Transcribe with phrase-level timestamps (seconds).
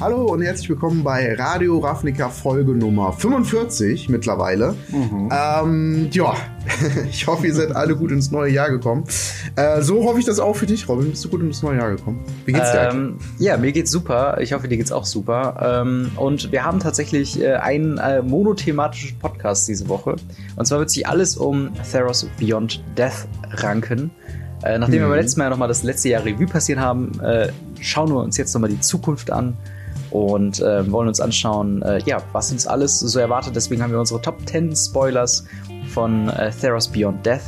[0.00, 4.74] Hallo und herzlich willkommen bei Radio Ravnica Folge Nummer 45 mittlerweile.
[4.88, 5.30] Mhm.
[5.30, 6.36] Ähm, ja,
[7.10, 9.04] ich hoffe, ihr seid alle gut ins neue Jahr gekommen.
[9.56, 11.10] Äh, so hoffe ich das auch für dich, Robin.
[11.10, 12.24] Bist du gut ins neue Jahr gekommen?
[12.46, 12.88] Wie geht's dir?
[12.90, 14.38] Ähm, ja, mir geht's super.
[14.40, 15.82] Ich hoffe, dir geht's auch super.
[15.82, 20.16] Ähm, und wir haben tatsächlich äh, einen äh, monothematischen Podcast diese Woche.
[20.56, 24.10] Und zwar wird sich alles um Theros Beyond Death ranken.
[24.62, 24.92] Äh, nachdem hm.
[24.92, 25.16] wir beim mhm.
[25.16, 27.50] letzten Mal nochmal das letzte Jahr Revue passieren haben, äh,
[27.82, 29.58] schauen wir uns jetzt nochmal die Zukunft an
[30.10, 33.54] und äh, wollen uns anschauen, äh, ja, was uns alles so erwartet.
[33.54, 35.44] Deswegen haben wir unsere Top 10 Spoilers
[35.92, 37.42] von äh, Theros Beyond Death.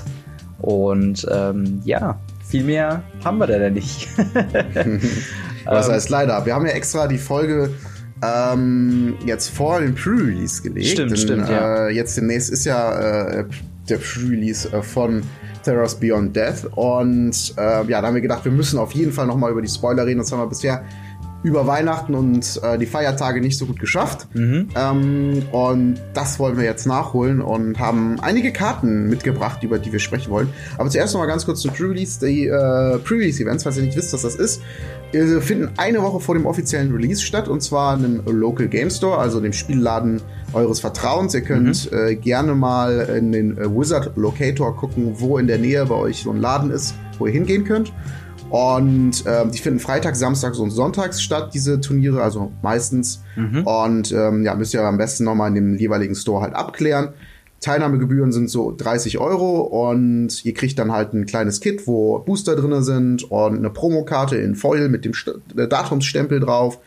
[0.61, 4.09] Und ähm, ja, viel mehr haben wir da denn nicht.
[5.65, 6.45] was heißt leider?
[6.47, 7.71] Wir haben ja extra die Folge
[8.23, 10.87] ähm, jetzt vor dem Pre-Release gelegt.
[10.87, 11.89] Stimmt, denn, stimmt, ja.
[11.89, 12.99] Äh, jetzt demnächst ist ja
[13.41, 13.45] äh,
[13.89, 15.23] der Pre-Release äh, von
[15.65, 16.67] Theros Beyond Death.
[16.77, 19.69] Und äh, ja, da haben wir gedacht, wir müssen auf jeden Fall nochmal über die
[19.69, 20.19] Spoiler reden.
[20.19, 20.85] Das haben wir bisher
[21.43, 24.29] über Weihnachten und äh, die Feiertage nicht so gut geschafft.
[24.35, 24.69] Mhm.
[24.77, 29.99] Ähm, und das wollen wir jetzt nachholen und haben einige Karten mitgebracht, über die wir
[29.99, 30.49] sprechen wollen.
[30.79, 32.25] Aber zuerst noch mal ganz kurz zu Pre-Release.
[32.25, 34.63] Die äh, Pre-Release-Events, falls ihr nicht wisst, was das ist,
[35.13, 38.91] äh, finden eine Woche vor dem offiziellen Release statt und zwar in einem Local Game
[38.91, 40.21] Store, also dem Spielladen
[40.53, 41.35] eures Vertrauens.
[41.35, 41.99] Ihr könnt mhm.
[41.99, 46.23] äh, gerne mal in den äh, Wizard Locator gucken, wo in der Nähe bei euch
[46.23, 47.93] so ein Laden ist, wo ihr hingehen könnt.
[48.53, 53.23] Und ähm, die finden freitags, samstags und sonntags statt, diese Turniere, also meistens.
[53.35, 53.67] Mhm.
[53.67, 57.15] Und ähm, ja, müsst ihr am besten nochmal in dem jeweiligen Store halt abklären.
[57.63, 62.55] Teilnahmegebühren sind so 30 Euro und ihr kriegt dann halt ein kleines Kit, wo Booster
[62.55, 66.79] drin sind und eine Promokarte in Foil mit dem St äh, Datumsstempel drauf.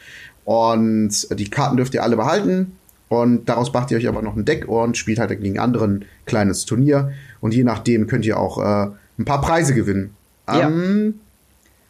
[0.44, 2.74] Und die Karten dürft ihr alle behalten.
[3.10, 6.66] Und daraus macht ihr euch aber noch ein Deck und spielt halt gegen anderen kleines
[6.66, 7.12] Turnier.
[7.40, 10.12] Und je nachdem könnt ihr auch äh, ein paar Preise gewinnen.
[10.48, 10.68] Ja.
[10.68, 11.16] Ähm,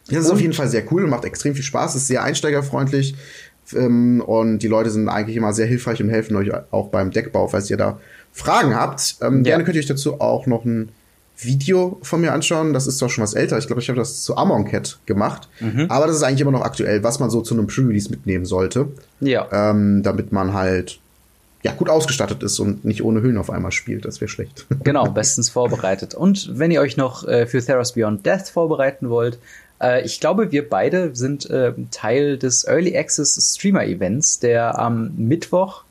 [0.08, 0.34] das ist und?
[0.34, 3.14] auf jeden Fall sehr cool und macht extrem viel Spaß, ist sehr einsteigerfreundlich
[3.74, 7.48] ähm, und die Leute sind eigentlich immer sehr hilfreich und helfen euch auch beim Deckbau,
[7.48, 7.98] falls ihr da
[8.32, 9.16] Fragen habt.
[9.22, 9.42] Ähm, ja.
[9.42, 10.90] Gerne könnt ihr euch dazu auch noch ein
[11.38, 12.72] Video von mir anschauen.
[12.72, 13.58] Das ist doch schon was älter.
[13.58, 15.48] Ich glaube, ich habe das zu Amon Cat gemacht.
[15.60, 15.86] Mhm.
[15.88, 18.88] Aber das ist eigentlich immer noch aktuell, was man so zu einem Pre-Release mitnehmen sollte.
[19.20, 19.48] Ja.
[19.52, 20.98] Ähm, damit man halt
[21.62, 24.04] ja, gut ausgestattet ist und nicht ohne Hüllen auf einmal spielt.
[24.04, 24.66] Das wäre schlecht.
[24.84, 26.14] Genau, bestens vorbereitet.
[26.14, 29.38] Und wenn ihr euch noch äh, für Theros Beyond Death vorbereiten wollt,
[30.04, 35.84] ich glaube, wir beide sind äh, Teil des Early Access Streamer Events, der am Mittwoch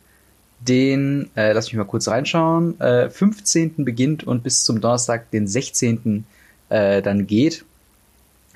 [0.68, 3.85] den, äh, lass mich mal kurz reinschauen, äh, 15.
[3.85, 6.25] beginnt und bis zum Donnerstag, den 16.
[6.69, 7.63] Äh, dann geht.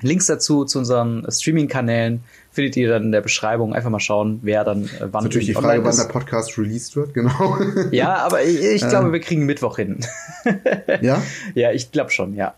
[0.02, 3.74] Links dazu zu unseren Streaming-Kanälen findet ihr dann in der Beschreibung.
[3.74, 5.24] Einfach mal schauen, wer dann äh, wann.
[5.24, 7.58] Natürlich die Frage, wann der Podcast released wird, genau.
[7.90, 9.12] Ja, aber ich, ich glaube, ähm.
[9.12, 10.00] wir kriegen Mittwoch hin.
[11.02, 11.22] ja?
[11.54, 12.54] Ja, ich glaube schon, ja.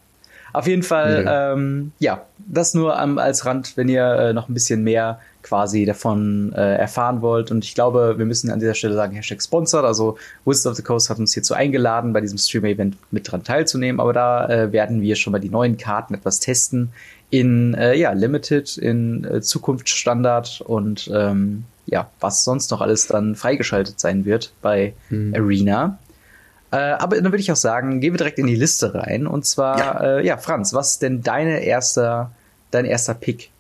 [0.52, 4.48] Auf jeden Fall, ja, ähm, ja das nur ähm, als Rand, wenn ihr äh, noch
[4.48, 7.50] ein bisschen mehr quasi davon äh, erfahren wollt.
[7.50, 9.84] Und ich glaube, wir müssen an dieser Stelle sagen, Hashtag Sponsored.
[9.84, 14.00] Also Wizards of the Coast hat uns hierzu eingeladen, bei diesem Streamer-Event mit dran teilzunehmen.
[14.00, 16.92] Aber da äh, werden wir schon mal die neuen Karten etwas testen
[17.30, 23.34] in äh, ja, Limited, in äh, Zukunftsstandard und ähm, ja, was sonst noch alles dann
[23.34, 25.34] freigeschaltet sein wird bei mhm.
[25.34, 25.98] Arena.
[26.72, 29.26] Äh, aber dann würde ich auch sagen, gehen wir direkt in die Liste rein.
[29.26, 32.32] Und zwar, ja, äh, ja Franz, was ist denn deine erster,
[32.70, 33.50] dein erster Pick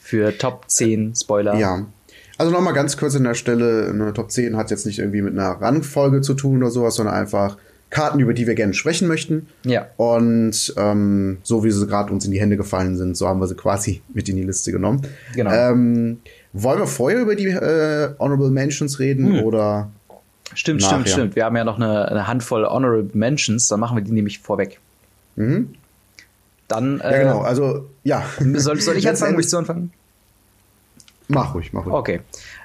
[0.00, 1.54] für Top 10 Spoiler?
[1.56, 1.84] Ja.
[2.38, 5.38] Also nochmal ganz kurz an der Stelle, eine Top 10 hat jetzt nicht irgendwie mit
[5.38, 7.58] einer Rangfolge zu tun oder sowas, sondern einfach
[7.90, 9.48] Karten, über die wir gerne sprechen möchten.
[9.64, 9.88] Ja.
[9.98, 13.48] Und ähm, so wie sie gerade uns in die Hände gefallen sind, so haben wir
[13.48, 15.02] sie quasi mit in die Liste genommen.
[15.34, 15.52] Genau.
[15.52, 16.20] Ähm,
[16.54, 19.44] wollen wir vorher über die äh, Honorable Mentions reden hm.
[19.44, 19.90] oder?
[20.54, 20.94] Stimmt, nachher.
[20.94, 21.36] stimmt, stimmt.
[21.36, 24.78] Wir haben ja noch eine, eine, Handvoll Honorable Mentions, dann machen wir die nämlich vorweg.
[25.36, 25.74] Mhm.
[26.68, 27.00] Dann.
[27.00, 28.24] Äh, ja, genau, also, ja.
[28.38, 29.34] Soll, soll ich anfangen?
[29.34, 29.92] Möchtest du anfangen?
[31.28, 31.94] Mach ruhig, mach ruhig.
[31.94, 32.20] Okay.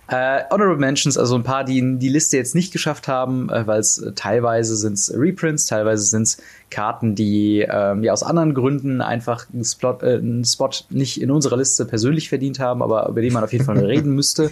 [0.10, 3.80] Äh, Honorable Mentions, also ein paar, die die Liste jetzt nicht geschafft haben, äh, weil
[3.80, 6.38] es äh, teilweise sind es Reprints, teilweise sind es
[6.70, 11.30] Karten, die ähm, ja aus anderen Gründen einfach einen Spot, äh, einen Spot nicht in
[11.30, 14.50] unserer Liste persönlich verdient haben, aber über die man auf jeden Fall reden müsste.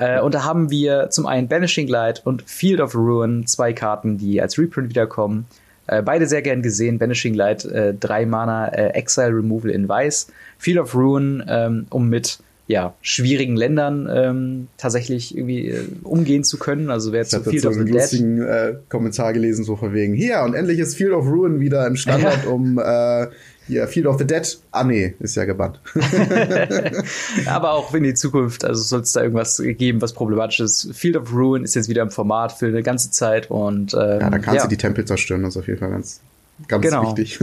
[0.00, 4.16] Äh, und da haben wir zum einen Banishing Light und Field of Ruin, zwei Karten,
[4.16, 5.46] die als Reprint wiederkommen.
[5.86, 6.98] Äh, beide sehr gern gesehen.
[6.98, 10.28] Banishing Light, äh, drei Mana, äh, Exile Removal in Weiß.
[10.58, 16.56] Field of Ruin, ähm, um mit ja, schwierigen Ländern ähm, tatsächlich irgendwie äh, umgehen zu
[16.56, 16.90] können.
[16.90, 17.88] Also wer zu Field of the Dead.
[17.88, 21.12] Ich habe einen lustigen äh, Kommentar gelesen, so von wegen, hier, und endlich ist Field
[21.12, 22.50] of Ruin wieder im Standard, ja.
[22.50, 23.26] um äh,
[23.70, 24.58] hier, Field of the Dead.
[24.72, 25.80] Ah, nee, ist ja gebannt.
[27.46, 30.90] Aber auch in die Zukunft, also soll es da irgendwas geben, was problematisch ist.
[30.92, 33.94] Field of Ruin ist jetzt wieder im Format für eine ganze Zeit und.
[33.94, 34.62] Ähm, ja, dann kannst ja.
[34.64, 36.20] du die Tempel zerstören, das ist auf jeden Fall ganz,
[36.68, 37.16] ganz genau.
[37.16, 37.38] wichtig.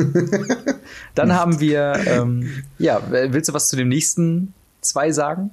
[1.15, 5.51] dann haben wir, ähm, ja, willst du was zu dem nächsten zwei sagen?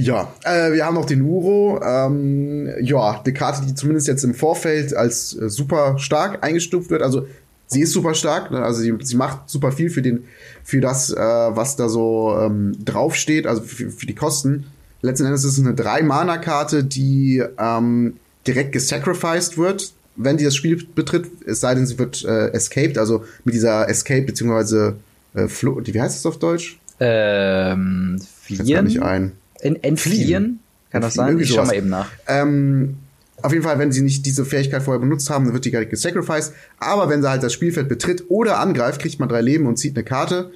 [0.00, 1.80] Ja, äh, wir haben noch den Uro.
[1.82, 7.02] Ähm, ja, die Karte, die zumindest jetzt im Vorfeld als äh, super stark eingestuft wird.
[7.02, 7.26] Also
[7.68, 8.62] sie ist super stark, ne?
[8.62, 10.24] also sie, sie macht super viel für den,
[10.64, 14.66] für das, äh, was da so ähm, draufsteht, also für, für die Kosten.
[15.00, 18.16] Letzten Endes ist es eine drei Mana Karte, die ähm,
[18.46, 21.26] direkt gesacrificed wird, wenn die das Spiel betritt.
[21.46, 24.96] Es sei denn, sie wird äh, escaped, also mit dieser Escape beziehungsweise
[25.34, 26.80] äh, Flo wie heißt das auf Deutsch?
[26.98, 28.84] Ähm, Fliehen?
[28.84, 29.32] nicht ein.
[29.60, 30.60] In, entfliehen?
[30.90, 31.38] Kann das sein?
[31.38, 32.08] Ich schau mal eben nach.
[32.26, 32.96] Ähm,
[33.42, 35.80] auf jeden Fall, wenn sie nicht diese Fähigkeit vorher benutzt haben, dann wird die gar
[35.80, 36.52] nicht gesacrificed.
[36.78, 39.96] Aber wenn sie halt das Spielfeld betritt oder angreift, kriegt man drei Leben und zieht
[39.96, 40.50] eine Karte.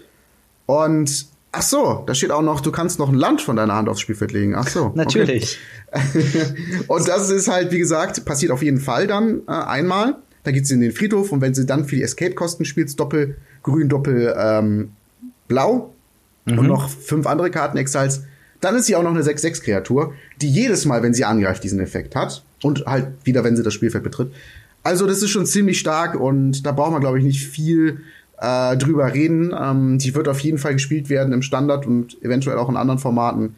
[0.67, 3.88] Und ach so, da steht auch noch, du kannst noch ein Land von deiner Hand
[3.88, 4.55] aufs Spielfeld legen.
[4.55, 4.93] Ach so.
[4.94, 5.58] Natürlich.
[5.93, 6.55] Okay.
[6.88, 10.17] und das ist halt, wie gesagt, passiert auf jeden Fall dann äh, einmal.
[10.44, 13.37] Da geht sie in den Friedhof und wenn sie dann für die Escape-Kosten spielt, doppel
[13.62, 14.90] grün, doppel ähm,
[15.46, 15.94] blau
[16.46, 16.58] mhm.
[16.58, 18.25] und noch fünf andere Karten Exiles,
[18.61, 22.17] dann ist sie auch noch eine 6-6-Kreatur, die jedes Mal, wenn sie angreift, diesen Effekt
[22.17, 22.44] hat.
[22.62, 24.32] Und halt wieder, wenn sie das Spielfeld betritt.
[24.82, 28.00] Also, das ist schon ziemlich stark und da braucht man, glaube ich, nicht viel
[28.38, 29.54] äh, drüber reden.
[29.58, 32.98] Ähm, die wird auf jeden Fall gespielt werden im Standard und eventuell auch in anderen
[32.98, 33.54] Formaten.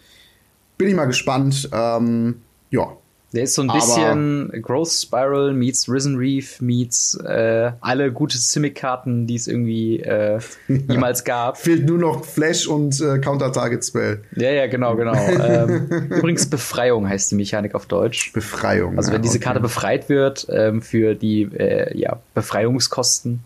[0.77, 1.69] Bin ich mal gespannt.
[1.73, 2.37] Ähm,
[2.71, 2.97] ja,
[3.35, 8.39] der ist so ein bisschen Aber Growth Spiral meets Risen Reef meets äh, alle gute
[8.39, 10.39] Simic-Karten, die es irgendwie äh,
[10.69, 11.59] jemals gab.
[11.59, 14.23] Fehlt nur noch Flash und äh, Counter-Target-Spell.
[14.37, 15.15] Ja, ja, genau, genau.
[15.15, 18.33] ähm, übrigens Befreiung heißt die Mechanik auf Deutsch.
[18.33, 18.97] Befreiung.
[18.97, 19.45] Also wenn ja, diese okay.
[19.45, 23.41] Karte befreit wird ähm, für die äh, ja, Befreiungskosten,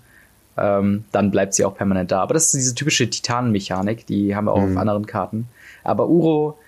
[0.59, 2.21] ähm, dann bleibt sie auch permanent da.
[2.21, 4.73] Aber das ist diese typische Titanen-Mechanik, die haben wir auch mhm.
[4.73, 5.49] auf anderen Karten.
[5.83, 6.59] Aber Uro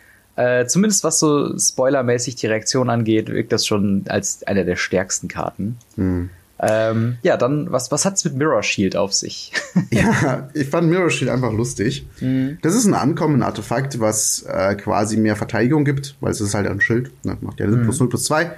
[0.41, 5.29] äh, zumindest was so spoilermäßig die Reaktion angeht, wirkt das schon als eine der stärksten
[5.29, 5.77] Karten.
[5.97, 6.31] Mhm.
[6.63, 9.53] Ähm, ja, dann, was, was hat's mit Mirror Shield auf sich?
[9.91, 12.07] ja, ich fand Mirror Shield einfach lustig.
[12.21, 12.59] Mhm.
[12.63, 16.81] Das ist ein Ankommen-Artefakt, was äh, quasi mehr Verteidigung gibt, weil es ist halt ein
[16.81, 17.37] Schild, ne?
[17.41, 17.83] macht ja mhm.
[17.83, 18.51] plus 0 plus 2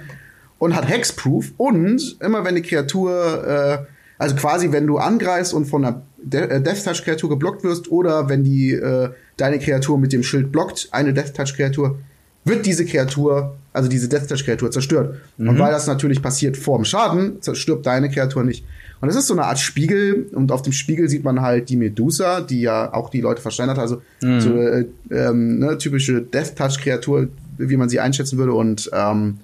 [0.59, 3.85] und hat Hexproof und immer wenn die Kreatur, äh,
[4.17, 7.91] also quasi wenn du angreifst und von einer De äh, Death Touch Kreatur geblockt wirst
[7.91, 11.99] oder wenn die äh, deine Kreatur mit dem Schild blockt, eine Death Touch Kreatur,
[12.45, 15.15] wird diese Kreatur, also diese Death Touch Kreatur zerstört.
[15.37, 15.49] Mhm.
[15.49, 18.65] Und weil das natürlich passiert vor dem Schaden, zerstirbt deine Kreatur nicht.
[19.01, 21.75] Und es ist so eine Art Spiegel und auf dem Spiegel sieht man halt die
[21.75, 24.39] Medusa, die ja auch die Leute versteinert, also mhm.
[24.39, 27.27] so äh, ähm, ne, typische Death Touch Kreatur,
[27.57, 29.39] wie man sie einschätzen würde und ähm,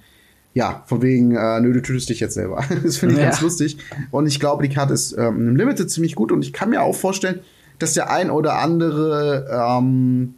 [0.53, 2.63] ja, von wegen, äh, nö, du tötest dich jetzt selber.
[2.83, 3.29] das finde ich ja.
[3.29, 3.77] ganz lustig.
[4.11, 6.81] Und ich glaube, die Karte ist ähm, im Limited ziemlich gut und ich kann mir
[6.81, 7.39] auch vorstellen,
[7.77, 10.33] dass der ein oder andere ähm,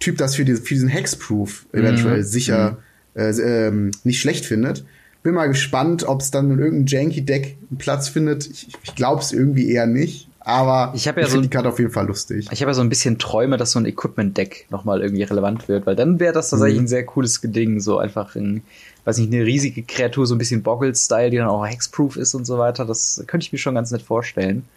[0.00, 2.24] Typ das für, die, für diesen Hexproof eventuell mhm.
[2.24, 2.76] sicher mhm.
[3.16, 4.84] Äh, ähm, nicht schlecht findet.
[5.22, 8.46] Bin mal gespannt, ob es dann in irgendeinem Janky-Deck Platz findet.
[8.50, 10.23] Ich, ich glaube es irgendwie eher nicht.
[10.46, 12.48] Aber ich, ja ich so, die Karte auf jeden Fall lustig.
[12.52, 15.86] Ich habe ja so ein bisschen Träume, dass so ein Equipment-Deck nochmal irgendwie relevant wird,
[15.86, 16.84] weil dann wäre das tatsächlich mhm.
[16.84, 18.62] ein sehr cooles Ding, so einfach in,
[19.06, 22.44] weiß nicht, eine riesige Kreatur, so ein bisschen Boggle-Style, die dann auch hexproof ist und
[22.44, 22.84] so weiter.
[22.84, 24.68] Das könnte ich mir schon ganz nett vorstellen.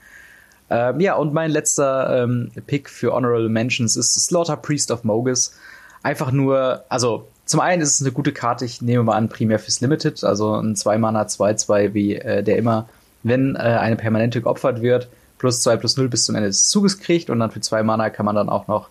[0.69, 5.53] Ähm, ja, und mein letzter ähm, Pick für Honorable Mentions ist Slaughter Priest of Mogus.
[6.01, 9.59] Einfach nur, also zum einen ist es eine gute Karte, ich nehme mal an, primär
[9.59, 12.87] fürs Limited, also ein 2-Mana 2-2, wie äh, der immer,
[13.23, 16.99] wenn äh, eine Permanente geopfert wird, plus 2 plus 0 bis zum Ende des Zuges
[16.99, 18.89] kriegt und dann für 2 Mana kann man dann auch noch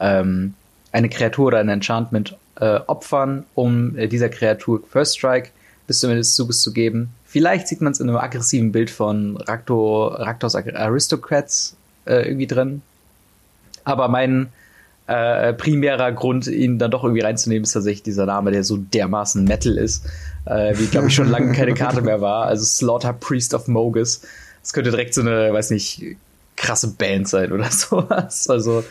[0.00, 0.54] ähm,
[0.92, 5.50] eine Kreatur oder ein Enchantment äh, opfern, um äh, dieser Kreatur First Strike
[5.86, 7.10] bis zum Ende des Zuges zu geben.
[7.26, 12.82] Vielleicht sieht man es in einem aggressiven Bild von Raktor, Raktors Aristocrats äh, irgendwie drin.
[13.84, 14.48] Aber mein
[15.06, 19.44] äh, primärer Grund, ihn dann doch irgendwie reinzunehmen, ist tatsächlich dieser Name, der so dermaßen
[19.44, 20.06] Metal ist,
[20.46, 22.46] äh, wie glaube ich schon lange keine Karte mehr war.
[22.46, 24.22] Also Slaughter Priest of Mogus.
[24.64, 26.16] Das könnte direkt so eine, weiß nicht,
[26.56, 28.48] krasse Band sein oder sowas.
[28.48, 28.82] Also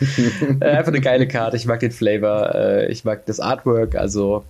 [0.60, 1.58] äh, einfach eine geile Karte.
[1.58, 3.94] Ich mag den Flavor, äh, ich mag das Artwork.
[3.94, 4.44] Also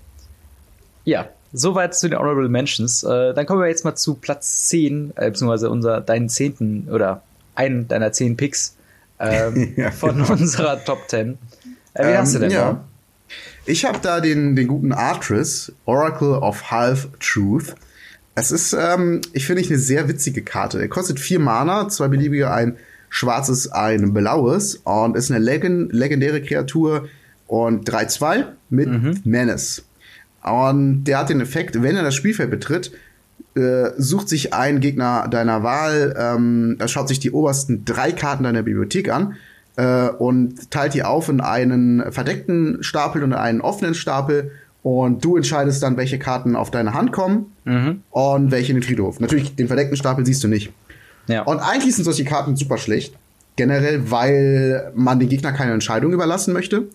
[1.05, 3.05] ja, Soweit zu den Honorable Mentions.
[3.05, 7.23] Äh, dann kommen wir jetzt mal zu Platz 10, äh, beziehungsweise unser, deinen zehnten oder
[7.55, 8.75] einen deiner zehn Picks
[9.21, 10.33] ähm, ja, von genau.
[10.33, 11.39] unserer Top 10.
[11.95, 12.73] Äh, wie ähm, hast du denn ja.
[12.73, 12.85] da?
[13.67, 17.77] Ich habe da den, den guten Artris, Oracle of Half Truth.
[18.35, 20.81] Es ist, ähm, ich finde ich, eine sehr witzige Karte.
[20.81, 22.77] Er kostet vier Mana, zwei beliebige, ein
[23.09, 27.09] schwarzes, ein blaues und ist eine Legend legendäre Kreatur
[27.47, 29.21] und 3-2 mit mhm.
[29.25, 29.85] Menace.
[30.43, 32.93] Und der hat den Effekt, wenn er das Spielfeld betritt,
[33.55, 38.43] äh, sucht sich ein Gegner deiner Wahl, ähm, er schaut sich die obersten drei Karten
[38.43, 39.37] deiner Bibliothek an
[39.77, 44.51] äh, und teilt die auf in einen verdeckten Stapel und einen offenen Stapel
[44.85, 48.03] und du entscheidest dann, welche Karten auf deine Hand kommen mhm.
[48.11, 49.19] und welche in den Friedhof.
[49.19, 50.75] Natürlich, den verdeckten Stapel siehst du nicht.
[51.27, 51.43] Ja.
[51.45, 53.15] Und eigentlich sind solche Karten super schlecht.
[53.57, 56.89] Generell, weil man den Gegner keine Entscheidung überlassen möchte.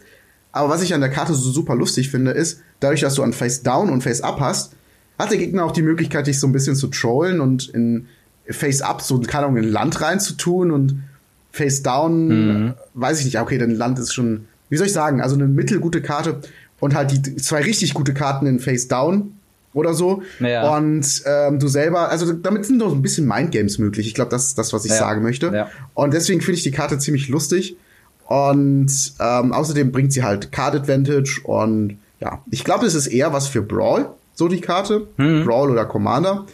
[0.51, 3.33] Aber was ich an der Karte so super lustig finde, ist, dadurch, dass du an
[3.33, 4.73] Face Down und Face Up hast,
[5.17, 8.05] hat der Gegner auch die Möglichkeit, dich so ein bisschen zu trollen und in
[8.47, 11.01] Face Up so, keine Ahnung, in Land reinzutun und
[11.51, 12.73] Face Down, mhm.
[12.93, 16.03] weiß ich nicht, okay, denn Land ist schon, wie soll ich sagen, also eine mittelgute
[16.03, 16.41] Karte
[16.79, 19.33] und halt die zwei richtig gute Karten in Face Down
[19.73, 20.23] oder so.
[20.39, 20.75] Ja.
[20.75, 24.07] Und ähm, du selber, also damit sind doch ein bisschen Mindgames möglich.
[24.07, 24.97] Ich glaube, das ist das, was ich ja.
[24.97, 25.47] sagen möchte.
[25.47, 25.69] Ja.
[25.93, 27.77] Und deswegen finde ich die Karte ziemlich lustig.
[28.25, 33.33] Und ähm, außerdem bringt sie halt Card Advantage und ja, ich glaube, es ist eher
[33.33, 35.07] was für Brawl, so die Karte.
[35.17, 35.45] Mhm.
[35.45, 36.45] Brawl oder Commander.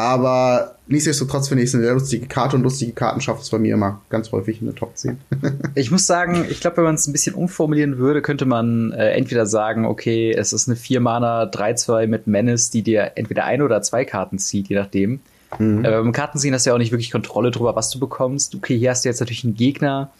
[0.00, 3.58] Aber nichtsdestotrotz finde ich es eine sehr lustige Karte und lustige Karten schafft es bei
[3.58, 5.18] mir immer ganz häufig in der Top 10.
[5.74, 9.10] ich muss sagen, ich glaube, wenn man es ein bisschen umformulieren würde, könnte man äh,
[9.10, 13.82] entweder sagen, okay, es ist eine 4-Mana 3-2 mit Menace, die dir entweder ein oder
[13.82, 15.18] zwei Karten zieht, je nachdem.
[15.58, 15.84] Mhm.
[15.84, 18.54] Äh, beim Kartenziehen hast du ja auch nicht wirklich Kontrolle darüber, was du bekommst.
[18.54, 20.12] Okay, hier hast du jetzt natürlich einen Gegner,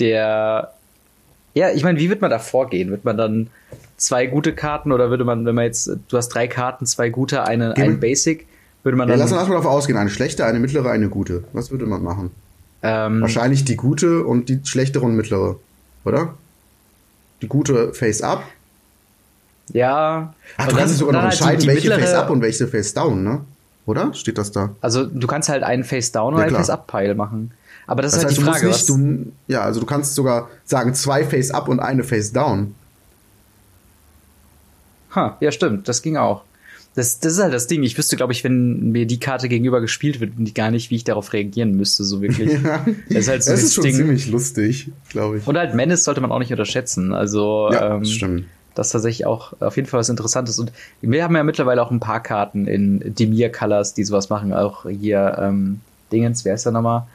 [0.00, 0.72] der.
[1.54, 2.90] Ja, ich meine, wie wird man da vorgehen?
[2.90, 3.50] Wird man dann
[3.98, 7.44] zwei gute Karten oder würde man, wenn man jetzt, du hast drei Karten, zwei gute,
[7.44, 8.46] eine, ein Basic,
[8.82, 9.18] würde man dann.
[9.18, 11.44] Ja, lass uns erstmal davon ausgehen, eine schlechte, eine mittlere, eine gute.
[11.52, 12.30] Was würde man machen?
[12.82, 15.56] Ähm, Wahrscheinlich die gute und die schlechtere und mittlere,
[16.04, 16.34] oder?
[17.40, 18.42] Die gute Face Up.
[19.72, 20.34] Ja.
[20.56, 23.22] Ach, du kannst sogar noch halt entscheiden, welche mittlere, Face Up und welche Face Down,
[23.22, 23.40] ne?
[23.86, 24.14] Oder?
[24.14, 24.70] Steht das da?
[24.80, 27.52] Also du kannst halt einen Face Down ja, oder einen Face Up Pile machen.
[27.86, 28.60] Aber das, das ist halt heißt, die Frage.
[28.86, 32.32] Du nicht, du, ja, also du kannst sogar sagen zwei Face Up und eine Face
[32.32, 32.74] Down.
[35.14, 36.42] Ha, ja stimmt, das ging auch.
[36.94, 37.82] Das, das ist halt das Ding.
[37.84, 41.04] Ich wüsste, glaube ich, wenn mir die Karte gegenüber gespielt wird, gar nicht, wie ich
[41.04, 42.62] darauf reagieren müsste, so wirklich.
[42.62, 42.84] ja.
[43.08, 43.94] Das ist halt so das ist schon Ding.
[43.94, 45.46] ziemlich lustig, glaube ich.
[45.46, 47.14] Und halt Menace sollte man auch nicht unterschätzen.
[47.14, 48.44] Also, ja, ähm, stimmt.
[48.74, 50.58] Das ist tatsächlich auch auf jeden Fall was Interessantes.
[50.58, 54.52] Und wir haben ja mittlerweile auch ein paar Karten in Demir Colors, die sowas machen.
[54.52, 55.80] Auch hier, ähm,
[56.10, 57.06] Dingens, wer ist der nochmal?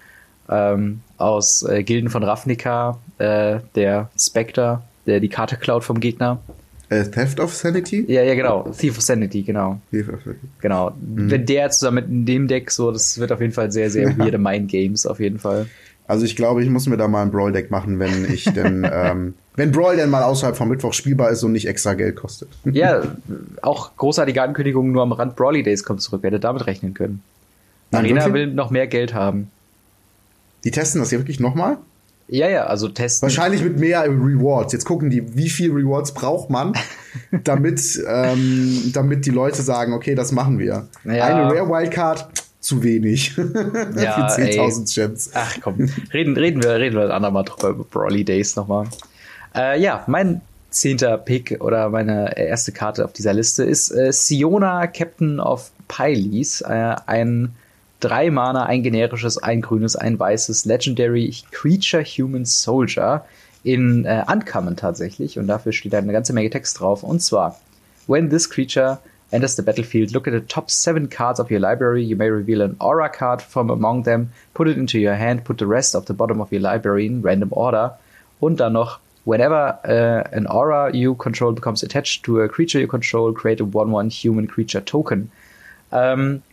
[0.50, 6.40] Ähm, aus äh, Gilden von Ravnica, äh, der Spectre, der die Karte klaut vom Gegner.
[6.90, 8.06] Äh, Theft of Sanity?
[8.08, 8.70] Ja, ja, genau.
[8.78, 9.82] Thief of Sanity, genau.
[9.92, 10.48] Thief of Sanity.
[10.62, 10.92] Genau.
[10.92, 11.30] Mhm.
[11.30, 14.18] Wenn der zusammen mit dem Deck so, das wird auf jeden Fall sehr, sehr ja.
[14.18, 15.68] weirde Mind Games, auf jeden Fall.
[16.08, 19.34] Also ich glaube, ich muss mir da mal ein Brawl-Deck machen, wenn ich denn, ähm,
[19.58, 22.48] wenn Brawl denn mal außerhalb vom Mittwoch spielbar ist und nicht extra Geld kostet.
[22.64, 23.04] ja,
[23.62, 26.22] auch großartige Ankündigungen nur am Rand Brawly Days kommt zurück.
[26.24, 27.22] Wer hätte damit rechnen können?
[27.92, 29.52] Arena will noch mehr Geld haben.
[30.64, 31.78] Die testen das hier wirklich nochmal?
[32.30, 33.28] Ja, ja, also testen.
[33.28, 34.74] Wahrscheinlich mit mehr Rewards.
[34.74, 36.74] Jetzt gucken die, wie viel Rewards braucht man,
[37.44, 40.88] damit, ähm, damit die Leute sagen, okay, das machen wir.
[41.06, 41.26] Ja.
[41.26, 42.28] Eine Rare Wildcard,
[42.60, 43.36] zu wenig.
[43.96, 45.32] ja, Für 10.000 Gems.
[45.34, 48.88] Ach komm, reden, reden wir, reden wir ein andermal drüber über Brawly Days nochmal.
[49.56, 54.88] Äh, ja, mein zehnter Pick oder meine erste Karte auf dieser Liste ist äh, Siona
[54.88, 57.56] Captain of Pyles, äh, ein
[58.00, 63.26] drei Mana, ein generisches, ein grünes, ein weißes Legendary Creature Human Soldier
[63.64, 65.40] in äh, Uncommon tatsächlich.
[65.40, 67.04] Und dafür steht da eine ganze Menge Text drauf.
[67.04, 67.60] Und zwar,
[68.08, 69.00] when this creature
[69.32, 72.04] enters the battlefield, look at the top seven cards of your library.
[72.04, 75.60] You may reveal an aura card from among them, put it into your hand, put
[75.60, 77.98] the rest of the bottom of your library in random order.
[78.40, 82.88] Und dann noch, whenever uh, an aura you control becomes attached to a creature you
[82.88, 85.32] control, create a 1-1 human creature token.
[85.92, 86.44] Ähm,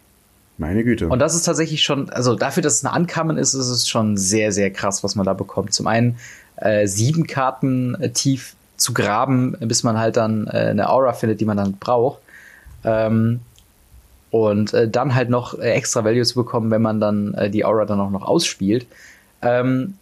[0.58, 1.08] meine Güte.
[1.08, 4.16] Und das ist tatsächlich schon, also dafür, dass es eine Ankamen ist, ist es schon
[4.16, 5.74] sehr, sehr krass, was man da bekommt.
[5.74, 6.16] Zum einen
[6.56, 11.40] äh, sieben Karten äh, tief zu graben, bis man halt dann äh, eine Aura findet,
[11.40, 12.20] die man dann braucht.
[12.84, 13.40] Ähm,
[14.30, 17.64] und äh, dann halt noch äh, extra Value zu bekommen, wenn man dann äh, die
[17.64, 18.86] Aura dann auch noch ausspielt.
[19.42, 19.94] Ähm,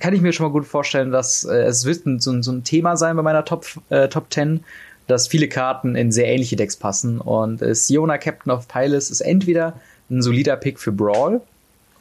[0.00, 2.96] kann ich mir schon mal gut vorstellen, dass es wird ein, so, so, ein Thema
[2.96, 3.64] sein bei meiner Top,
[4.10, 4.64] Top 10,
[5.06, 7.20] dass viele Karten in sehr ähnliche Decks passen.
[7.20, 9.74] Und äh, Siona Captain of Pylus ist entweder
[10.10, 11.40] ein solider Pick für Brawl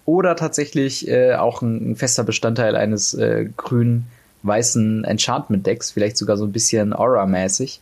[0.06, 6.46] oder tatsächlich äh, auch ein, ein, fester Bestandteil eines äh, grün-weißen Enchantment-Decks, vielleicht sogar so
[6.46, 7.80] ein bisschen Aura-mäßig.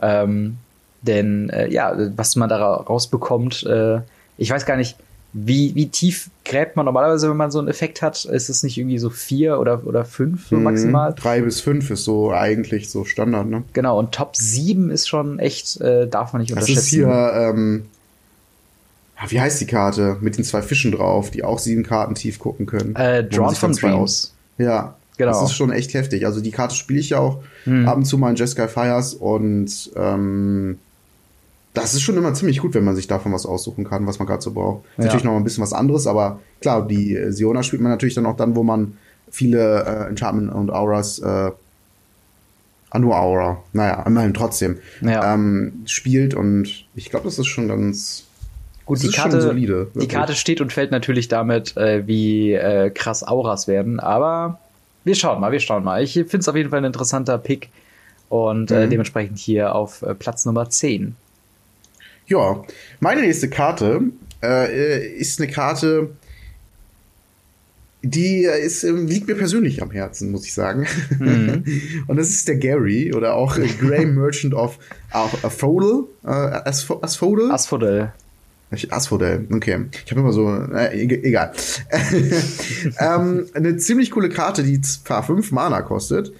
[0.00, 0.58] Ähm,
[1.02, 4.00] denn äh, ja, was man da rausbekommt, äh,
[4.38, 4.96] ich weiß gar nicht,
[5.34, 8.24] wie, wie tief gräbt man normalerweise, wenn man so einen Effekt hat?
[8.26, 10.64] Ist es nicht irgendwie so vier oder, oder fünf so mhm.
[10.64, 11.14] maximal?
[11.14, 13.62] Drei bis fünf ist so eigentlich so Standard, ne?
[13.72, 16.74] Genau, und Top 7 ist schon echt, äh, darf man nicht unterschätzen.
[16.74, 17.86] Das ist hier, ähm,
[19.28, 20.18] wie heißt die Karte?
[20.20, 22.94] Mit den zwei Fischen drauf, die auch sieben Karten tief gucken können.
[22.96, 24.34] Äh, Drawn from Dreams.
[24.58, 25.32] Ja, genau.
[25.32, 26.26] Das ist schon echt heftig.
[26.26, 27.88] Also die Karte spiele ich ja auch hm.
[27.88, 30.78] ab und zu mal in Jessica Fires und ähm,
[31.74, 34.28] das ist schon immer ziemlich gut, wenn man sich davon was aussuchen kann, was man
[34.28, 34.84] gerade so braucht.
[34.96, 35.04] Ja.
[35.04, 38.26] Natürlich noch ein bisschen was anderes, aber klar, die äh, Siona spielt man natürlich dann
[38.26, 38.98] auch dann, wo man
[39.30, 41.50] viele äh, Enchantment und Auras, äh,
[42.90, 45.34] ah, nur Aura, naja, immerhin trotzdem, ja.
[45.34, 48.24] ähm, spielt und ich glaube, das ist schon ganz
[48.84, 53.22] Gut, die Karte, solide, die Karte steht und fällt natürlich damit, äh, wie äh, krass
[53.26, 54.58] Auras werden, aber
[55.04, 56.02] wir schauen mal, wir schauen mal.
[56.02, 57.70] Ich finde es auf jeden Fall ein interessanter Pick
[58.28, 58.80] Und äh, mhm.
[58.82, 61.16] äh, dementsprechend hier auf äh, Platz Nummer 10.
[62.26, 62.62] Ja,
[63.00, 64.02] meine nächste Karte
[64.42, 66.10] äh, ist eine Karte,
[68.02, 70.86] die ist, ähm, liegt mir persönlich am Herzen, muss ich sagen.
[71.18, 71.64] Mhm.
[72.06, 74.78] Und das ist der Gary oder auch Grey Merchant of
[75.10, 76.04] Asphodel.
[76.24, 77.50] Äh, Asphodel?
[77.50, 78.12] Asphodel.
[78.88, 79.84] Asphodel, okay.
[80.04, 81.52] Ich habe immer so, äh, egal.
[82.98, 86.32] ähm, eine ziemlich coole Karte, die zwar 5 Mana kostet,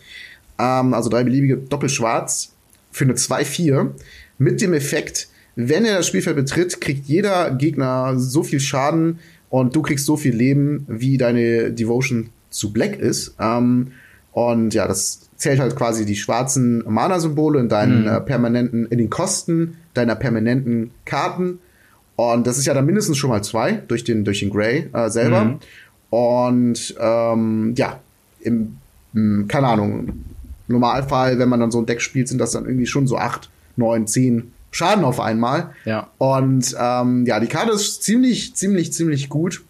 [0.58, 2.52] ähm, also drei beliebige Doppelschwarz
[2.90, 3.90] für eine 2-4,
[4.38, 9.18] mit dem Effekt, wenn er das Spielfeld betritt, kriegt jeder Gegner so viel Schaden
[9.50, 13.34] und du kriegst so viel Leben, wie deine Devotion zu Black ist.
[13.38, 13.92] Ähm,
[14.32, 18.08] und ja, das zählt halt quasi die schwarzen Mana-Symbole in deinen mhm.
[18.08, 21.58] äh, permanenten, in den Kosten deiner permanenten Karten.
[22.16, 25.10] Und das ist ja dann mindestens schon mal zwei durch den, durch den Grey äh,
[25.10, 25.44] selber.
[25.44, 25.58] Mhm.
[26.10, 28.00] Und ähm, ja,
[28.40, 28.76] im,
[29.14, 30.12] im, keine Ahnung,
[30.68, 33.50] Normalfall, wenn man dann so ein Deck spielt, sind das dann irgendwie schon so acht,
[33.76, 35.74] neun, zehn Schaden auf einmal.
[35.84, 36.08] Ja.
[36.18, 39.62] Und ähm, ja, die Karte ist ziemlich, ziemlich, ziemlich gut.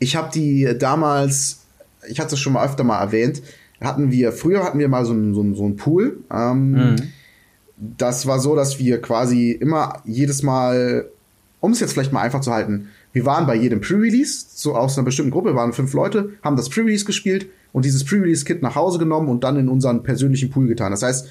[0.00, 1.60] Ich habe die damals,
[2.08, 3.42] ich hatte es schon mal öfter mal erwähnt,
[3.80, 6.18] hatten wir, früher hatten wir mal so einen so so ein Pool.
[6.32, 6.96] Ähm, mhm.
[7.76, 11.06] Das war so, dass wir quasi immer jedes Mal,
[11.60, 14.96] um es jetzt vielleicht mal einfach zu halten, wir waren bei jedem Pre-Release, so aus
[14.96, 18.98] einer bestimmten Gruppe, waren fünf Leute, haben das Pre-Release gespielt und dieses Pre-Release-Kit nach Hause
[18.98, 20.90] genommen und dann in unseren persönlichen Pool getan.
[20.90, 21.28] Das heißt,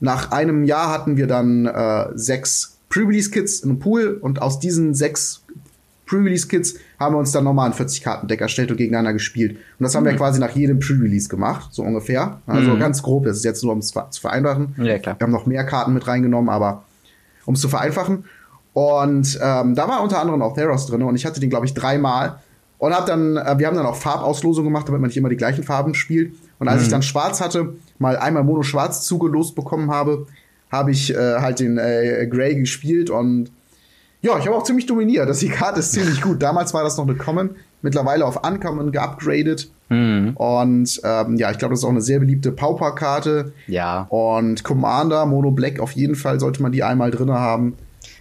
[0.00, 5.42] nach einem Jahr hatten wir dann äh, sechs Pre-Release-Kits im Pool und aus diesen sechs
[6.06, 9.52] Pre-Release-Kits haben wir uns dann nochmal ein 40-Karten-Deck erstellt und gegeneinander gespielt.
[9.52, 10.10] Und das haben mhm.
[10.10, 12.40] wir quasi nach jedem Pre-Release gemacht, so ungefähr.
[12.46, 12.78] Also mhm.
[12.78, 14.74] ganz grob, das ist jetzt nur, um es zu vereinfachen.
[14.78, 15.16] Ja, klar.
[15.18, 16.84] Wir haben noch mehr Karten mit reingenommen, aber
[17.44, 18.24] um es zu vereinfachen.
[18.72, 21.74] Und ähm, da war unter anderem auch Theros drin und ich hatte den, glaube ich,
[21.74, 22.40] dreimal.
[22.78, 25.36] Und hab dann, äh, wir haben dann auch Farbauslosung gemacht, damit man nicht immer die
[25.36, 26.34] gleichen Farben spielt.
[26.58, 26.84] Und als mhm.
[26.84, 30.26] ich dann schwarz hatte, mal einmal Mono Schwarz zugelost bekommen habe,
[30.70, 33.50] habe ich äh, halt den äh, Grey gespielt und
[34.22, 35.28] ja, ich habe auch ziemlich dominiert.
[35.28, 36.42] Das die Karte ist ziemlich gut.
[36.42, 37.50] Damals war das noch eine Common,
[37.82, 39.70] mittlerweile auf Uncommon geupgradet.
[39.88, 40.32] Mhm.
[40.34, 43.52] Und ähm, ja, ich glaube, das ist auch eine sehr beliebte Pauper-Karte.
[43.68, 44.06] Ja.
[44.08, 47.76] Und Commander, Mono Black, auf jeden Fall sollte man die einmal drin haben.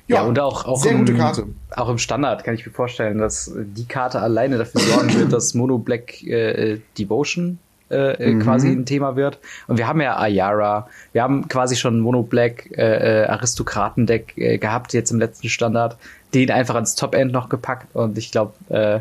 [0.08, 1.48] Ja, ja, und auch, auch sehr im, gute Karte.
[1.76, 5.56] Auch im Standard kann ich mir vorstellen, dass die Karte alleine dafür sorgen wird, dass
[5.56, 7.58] Mono Black äh, Devotion
[7.89, 8.41] äh, mhm.
[8.41, 9.39] quasi ein Thema wird.
[9.67, 14.58] Und wir haben ja Ayara, wir haben quasi schon Mono Black äh, äh, Aristokratendeck äh,
[14.58, 15.98] gehabt jetzt im letzten Standard,
[16.34, 19.00] den einfach ans Top End noch gepackt und ich glaube, äh,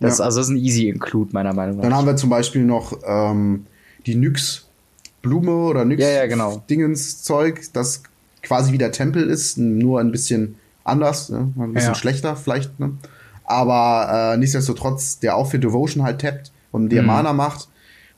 [0.00, 0.24] das, ja.
[0.24, 1.82] also das ist ein easy Include meiner Meinung nach.
[1.82, 3.66] Dann haben wir zum Beispiel noch ähm,
[4.06, 4.66] die Nyx
[5.22, 6.62] Blume oder Nyx ja, ja, genau.
[6.68, 8.02] Dingens Zeug, das
[8.42, 11.52] quasi wie der Tempel ist, nur ein bisschen anders, ne?
[11.56, 11.94] ein bisschen ja.
[11.94, 12.78] schlechter vielleicht.
[12.80, 12.92] Ne?
[13.44, 17.08] Aber äh, nichtsdestotrotz, der auch für Devotion halt tappt und dir mhm.
[17.08, 17.68] Mana macht.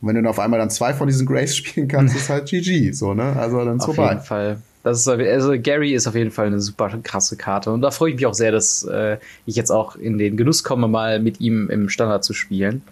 [0.05, 2.47] Und wenn du dann auf einmal dann zwei von diesen Grace spielen kannst, ist halt
[2.47, 3.35] GG, so, ne?
[3.37, 4.11] Also dann ist auf vorbei.
[4.11, 4.59] Auf jeden Fall.
[4.83, 7.73] Das ist, also Gary ist auf jeden Fall eine super krasse Karte.
[7.73, 10.63] Und da freue ich mich auch sehr, dass äh, ich jetzt auch in den Genuss
[10.63, 12.83] komme, mal mit ihm im Standard zu spielen.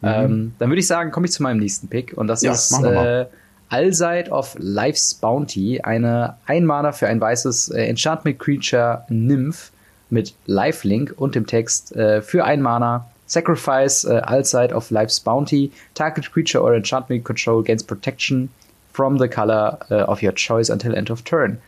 [0.00, 0.08] Mhm.
[0.08, 2.14] Ähm, dann würde ich sagen, komme ich zu meinem nächsten Pick.
[2.16, 3.26] Und das ja, ist äh,
[3.68, 9.70] Allside of Life's Bounty, eine Einmaler für ein weißes äh, Enchantment Creature Nymph
[10.10, 15.70] mit Lifelink und dem Text äh, für ein Mana Sacrifice uh, Allside of Life's Bounty.
[15.94, 18.48] Target creature or enchantment control gains protection
[18.92, 21.58] from the color uh, of your choice until end of turn.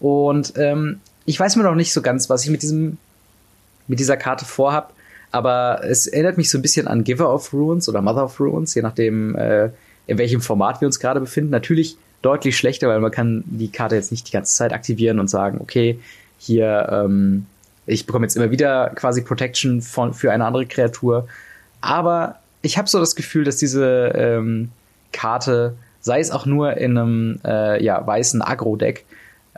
[0.00, 2.96] Und ähm, ich weiß mir noch nicht so ganz, was ich mit diesem
[3.86, 4.94] mit dieser Karte vorhab,
[5.30, 8.74] aber es erinnert mich so ein bisschen an Giver of Ruins oder Mother of Ruins,
[8.74, 9.68] je nachdem, äh,
[10.06, 11.50] in welchem Format wir uns gerade befinden.
[11.50, 15.28] Natürlich deutlich schlechter, weil man kann die Karte jetzt nicht die ganze Zeit aktivieren und
[15.28, 15.98] sagen, okay,
[16.38, 17.44] hier ähm,
[17.86, 21.28] ich bekomme jetzt immer wieder quasi Protection von, für eine andere Kreatur.
[21.80, 24.70] Aber ich habe so das Gefühl, dass diese ähm,
[25.12, 29.04] Karte, sei es auch nur in einem äh, ja, weißen Agro-Deck,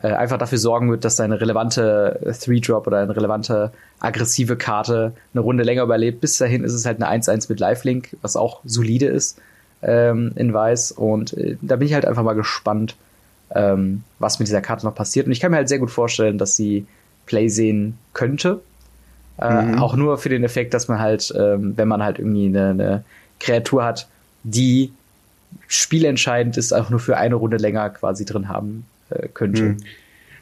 [0.03, 5.41] äh, einfach dafür sorgen wird, dass deine relevante 3-Drop oder eine relevante aggressive Karte eine
[5.41, 6.21] Runde länger überlebt.
[6.21, 9.41] Bis dahin ist es halt eine 1-1 mit Lifelink, was auch solide ist
[9.83, 10.93] ähm, in Weiß.
[10.93, 12.97] Und äh, da bin ich halt einfach mal gespannt,
[13.55, 15.27] ähm, was mit dieser Karte noch passiert.
[15.27, 16.87] Und ich kann mir halt sehr gut vorstellen, dass sie
[17.27, 18.61] Play sehen könnte.
[19.39, 19.79] Äh, mhm.
[19.79, 23.05] Auch nur für den Effekt, dass man halt, ähm, wenn man halt irgendwie eine, eine
[23.39, 24.09] Kreatur hat,
[24.45, 24.93] die
[25.69, 29.63] spielentscheidend ist, auch nur für eine Runde länger quasi drin haben äh, könnte.
[29.63, 29.77] Mhm.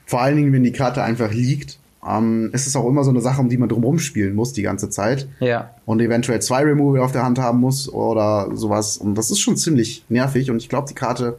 [0.06, 3.20] Vor allen Dingen, wenn die Karte einfach liegt, ähm, ist es auch immer so eine
[3.20, 5.26] Sache, um die man drumherum spielen muss die ganze Zeit.
[5.40, 5.70] Ja.
[5.86, 8.98] Und eventuell zwei Removal auf der Hand haben muss oder sowas.
[8.98, 10.50] Und das ist schon ziemlich nervig.
[10.50, 11.38] Und ich glaube, die Karte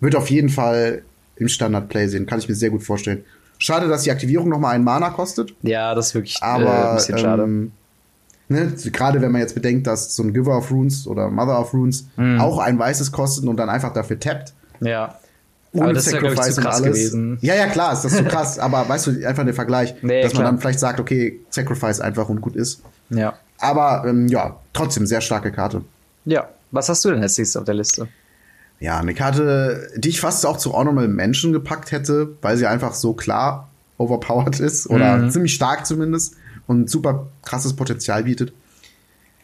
[0.00, 1.02] wird auf jeden Fall
[1.36, 2.26] im Standard-Play sehen.
[2.26, 3.24] Kann ich mir sehr gut vorstellen.
[3.58, 5.54] Schade, dass die Aktivierung noch mal einen Mana kostet.
[5.62, 7.42] Ja, das ist wirklich äh, Aber, äh, ein bisschen schade.
[7.44, 7.72] Ähm,
[8.48, 11.72] ne, gerade wenn man jetzt bedenkt, dass so ein Giver of Runes oder Mother of
[11.72, 12.40] Runes mhm.
[12.40, 15.18] auch ein weißes kostet und dann einfach dafür tappt, Ja.
[15.74, 16.92] Ohne aber das ist ja, ich, Sacrifice zu und krass alles.
[16.92, 17.38] gewesen.
[17.40, 20.34] Ja, ja, klar, ist das so krass, aber weißt du, einfach der Vergleich, Nee, dass
[20.34, 20.52] man klar.
[20.52, 22.82] dann vielleicht sagt, okay, Sacrifice einfach und gut ist.
[23.08, 23.34] Ja.
[23.58, 25.82] Aber ähm, ja, trotzdem sehr starke Karte.
[26.26, 26.48] Ja.
[26.72, 28.08] Was hast du denn als nächstes auf der Liste?
[28.82, 32.94] Ja, eine Karte, die ich fast auch zu Honorable Mention gepackt hätte, weil sie einfach
[32.94, 35.30] so klar overpowered ist oder Mhm.
[35.30, 36.34] ziemlich stark zumindest
[36.66, 38.52] und super krasses Potenzial bietet,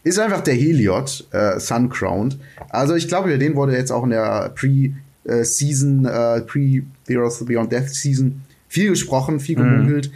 [0.03, 2.37] ist einfach der Heliod äh, Suncrowned.
[2.71, 7.91] Also ich glaube, über den wurde jetzt auch in der Pre-Season, äh, Pre-Heroes Beyond Death
[7.91, 10.11] Season viel gesprochen, viel gemunkelt.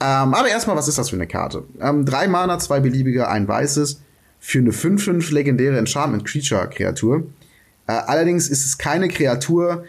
[0.00, 1.64] Ähm, aber erstmal, was ist das für eine Karte?
[1.80, 4.00] Ähm, drei Mana, zwei beliebige, ein weißes
[4.40, 7.24] für eine 5-5 legendäre Enchantment Creature Kreatur.
[7.88, 9.84] Äh, allerdings ist es keine Kreatur,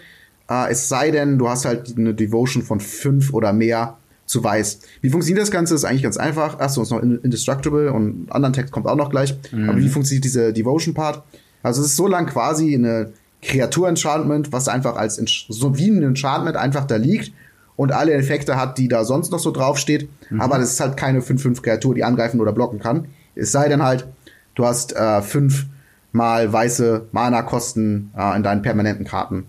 [0.50, 4.80] äh, es sei denn, du hast halt eine Devotion von 5 oder mehr zu weiß.
[5.02, 5.76] Wie funktioniert das Ganze?
[5.76, 6.60] Ist eigentlich ganz einfach.
[6.60, 9.36] Achso, ist noch Indestructible und anderen Text kommt auch noch gleich.
[9.70, 11.24] Aber wie funktioniert dieser Devotion-Part?
[11.64, 16.02] Also es ist so lang quasi eine Kreatur-Enchantment, was einfach als Ench- so wie ein
[16.04, 17.32] Enchantment einfach da liegt
[17.76, 20.10] und alle Effekte hat, die da sonst noch so draufsteht.
[20.40, 23.08] Aber das ist halt keine 5-5-Kreatur, die angreifen oder blocken kann.
[23.36, 24.08] Es sei denn halt,
[24.56, 25.66] du hast äh, fünf
[26.12, 29.46] mal weiße Mana-Kosten äh, in deinen permanenten Karten.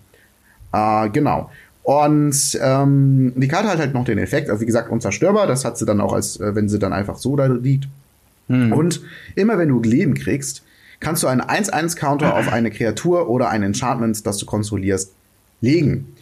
[0.72, 1.50] Äh, genau.
[1.82, 5.78] Und ähm, die Karte hat halt noch den Effekt, also wie gesagt, unzerstörbar, das hat
[5.78, 7.88] sie dann auch als, äh, wenn sie dann einfach so da liegt.
[8.48, 9.00] Und
[9.36, 10.64] immer wenn du Leben kriegst,
[10.98, 15.12] kannst du einen 1-1-Counter auf eine Kreatur oder ein Enchantment, das du kontrollierst,
[15.60, 16.16] legen.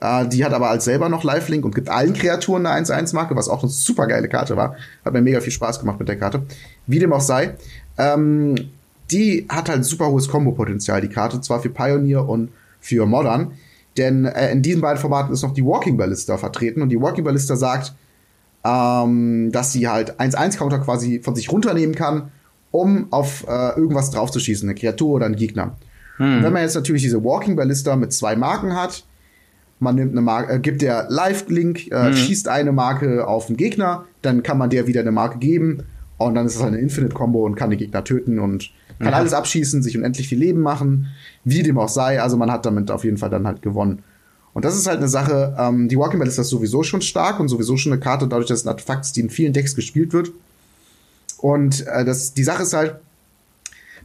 [0.00, 3.48] Äh, die hat aber als selber noch Lifelink und gibt allen Kreaturen eine 1-1-Marke, was
[3.48, 4.76] auch eine super geile Karte war.
[5.04, 6.42] Hat mir mega viel Spaß gemacht mit der Karte.
[6.86, 7.54] Wie dem auch sei.
[7.98, 8.54] Ähm,
[9.10, 13.52] die hat halt super hohes Kombo-Potenzial, die Karte, zwar für Pioneer und für Modern.
[13.96, 17.24] Denn äh, in diesen beiden Formaten ist noch die Walking Ballista vertreten und die Walking
[17.24, 17.94] Ballista sagt,
[18.64, 22.30] ähm, dass sie halt 1-1-Counter quasi von sich runternehmen kann,
[22.70, 25.76] um auf äh, irgendwas draufzuschießen, eine Kreatur oder einen Gegner.
[26.18, 29.04] Und wenn man jetzt natürlich diese Walking Ballista mit zwei Marken hat,
[29.78, 34.04] man nimmt eine Marke, äh, gibt der Live-Link, äh, schießt eine Marke auf den Gegner,
[34.20, 35.84] dann kann man der wieder eine Marke geben
[36.26, 39.32] und dann ist es halt eine Infinite-Combo und kann den Gegner töten und kann alles
[39.32, 41.08] abschießen, sich unendlich viel Leben machen,
[41.44, 42.20] wie dem auch sei.
[42.20, 44.02] Also man hat damit auf jeden Fall dann halt gewonnen.
[44.52, 47.48] Und das ist halt eine Sache, ähm, die Walking Ballista ist sowieso schon stark und
[47.48, 50.12] sowieso schon eine Karte, dadurch, dass es ein Artefakt ist, die in vielen Decks gespielt
[50.12, 50.30] wird.
[51.38, 52.96] Und äh, das, die Sache ist halt,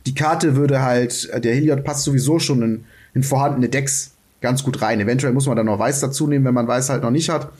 [0.05, 4.63] die Karte würde halt, äh, der Heliod passt sowieso schon in, in vorhandene Decks ganz
[4.63, 5.01] gut rein.
[5.01, 7.51] Eventuell muss man dann noch Weiß dazu nehmen, wenn man Weiß halt noch nicht hat.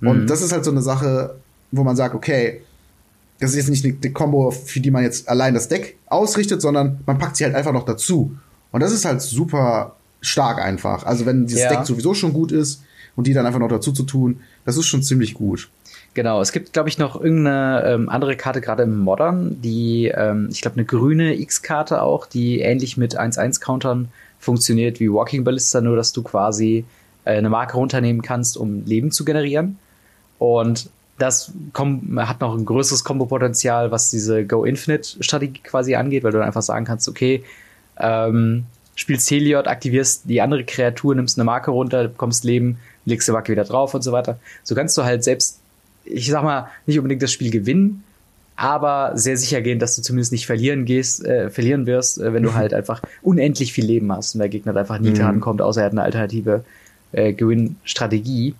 [0.00, 1.36] Und das ist halt so eine Sache,
[1.70, 2.62] wo man sagt, okay,
[3.42, 6.62] das ist jetzt nicht eine, eine Combo, für die man jetzt allein das Deck ausrichtet,
[6.62, 8.36] sondern man packt sie halt einfach noch dazu.
[8.70, 11.04] Und das ist halt super stark einfach.
[11.04, 11.70] Also wenn dieses Ja.
[11.70, 12.84] Deck sowieso schon gut ist
[13.16, 15.70] und die dann einfach noch dazu zu tun, das ist schon ziemlich gut.
[16.14, 20.48] Genau, es gibt, glaube ich, noch irgendeine ähm, andere Karte, gerade im Modern, die, ähm,
[20.52, 25.96] ich glaube, eine grüne X-Karte auch, die ähnlich mit 1-1-Countern funktioniert wie Walking Ballista, nur
[25.96, 26.84] dass du quasi
[27.24, 29.78] äh, eine Marke runternehmen kannst, um Leben zu generieren.
[30.38, 31.52] Und das
[32.16, 36.84] hat noch ein größeres Kombo-Potenzial, was diese Go-Infinite-Strategie quasi angeht, weil du dann einfach sagen
[36.84, 37.44] kannst, okay,
[37.98, 43.32] ähm, spielst Heliod, aktivierst die andere Kreatur, nimmst eine Marke runter, bekommst Leben, legst die
[43.32, 44.38] Marke wieder drauf und so weiter.
[44.62, 45.58] So kannst du halt selbst,
[46.04, 48.04] ich sag mal, nicht unbedingt das Spiel gewinnen,
[48.56, 52.42] aber sehr sicher gehen, dass du zumindest nicht verlieren gehst, äh, verlieren wirst, äh, wenn
[52.42, 55.80] du halt einfach unendlich viel Leben hast und der Gegner einfach nie dran kommt, außer
[55.80, 56.64] er hat eine alternative
[57.12, 58.54] äh, Gewinnstrategie.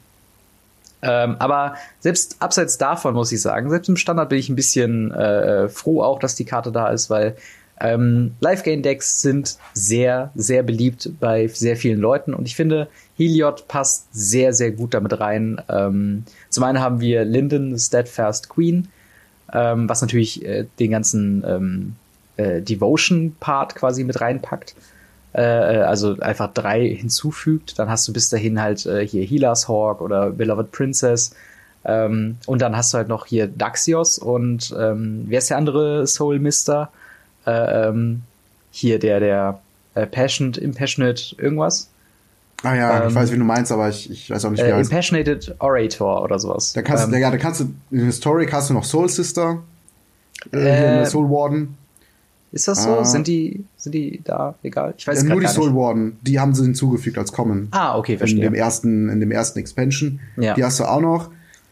[1.03, 5.11] Ähm, aber selbst abseits davon muss ich sagen, selbst im Standard bin ich ein bisschen
[5.11, 7.37] äh, froh auch, dass die Karte da ist, weil
[7.81, 12.87] ähm, Live-Gain-Decks sind sehr, sehr beliebt bei sehr vielen Leuten und ich finde,
[13.17, 15.61] Heliod passt sehr, sehr gut damit rein.
[15.69, 18.89] Ähm, zum einen haben wir Linden, Steadfast Queen,
[19.53, 21.97] ähm, was natürlich äh, den ganzen ähm,
[22.37, 24.77] äh, Devotion-Part quasi mit reinpackt.
[25.35, 27.79] Äh, also einfach drei hinzufügt.
[27.79, 31.35] Dann hast du bis dahin halt äh, hier Healer's Hawk oder Beloved Princess.
[31.85, 36.07] Ähm, und dann hast du halt noch hier Daxios und ähm, wer ist der andere
[36.07, 36.91] Soul Mister?
[37.45, 38.23] Äh, ähm,
[38.71, 39.59] hier der, der
[39.95, 41.89] äh, Passionate, Impassionate irgendwas.
[42.63, 44.67] Ah ja, ich Ähm, weiß, wie du meinst, aber ich, ich weiß auch nicht, wie
[44.67, 44.93] Äh, er heißt.
[44.93, 46.73] Impassionated Orator oder sowas.
[46.73, 49.59] Da kannst, Ähm, du, ja, da kannst du, in Historic hast du noch Soul Sister,
[50.53, 51.77] äh, Äh, Soul Warden.
[52.53, 52.91] Ist das so?
[52.99, 53.05] Ah.
[53.05, 54.93] Sind die sind die da egal?
[54.99, 57.69] Ich weiß ja, nur die Soul Warden, die haben sie hinzugefügt als Common.
[57.71, 58.45] Ah, okay, verstehe.
[58.45, 60.21] In dem ersten in dem ersten Expansion.
[60.37, 60.55] Ja.
[60.55, 61.31] Die hast du auch noch.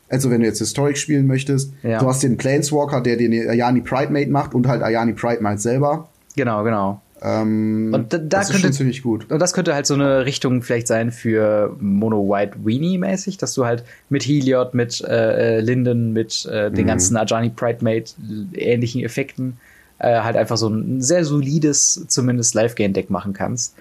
[0.09, 2.01] Also wenn du jetzt Historic spielen möchtest, ja.
[2.01, 5.61] du hast den Planeswalker, der den Ayani Pride Mate macht und halt Ayani Pride Mate
[5.61, 6.09] selber.
[6.35, 7.01] Genau, genau.
[7.23, 9.31] Ähm, und da, da das könnte, ist schon ziemlich gut.
[9.31, 13.53] Und das könnte halt so eine Richtung vielleicht sein für Mono White Weenie mäßig, dass
[13.55, 16.89] du halt mit Heliod, mit äh, äh Linden, mit äh, den mhm.
[16.89, 18.15] ganzen Ajani Pride Mate
[18.55, 19.59] ähnlichen Effekten
[20.01, 23.75] äh, halt einfach so ein sehr solides, zumindest Live-Game-Deck machen kannst.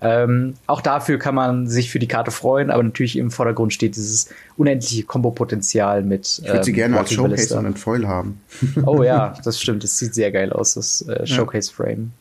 [0.00, 3.96] Ähm, auch dafür kann man sich für die Karte freuen, aber natürlich im Vordergrund steht
[3.96, 6.40] dieses unendliche Kombo-Potenzial mit.
[6.42, 8.40] Ich würde sie ähm, gerne als Showcase und ein Foil haben.
[8.86, 9.84] oh ja, das stimmt.
[9.84, 12.12] Das sieht sehr geil aus, das äh, Showcase-Frame.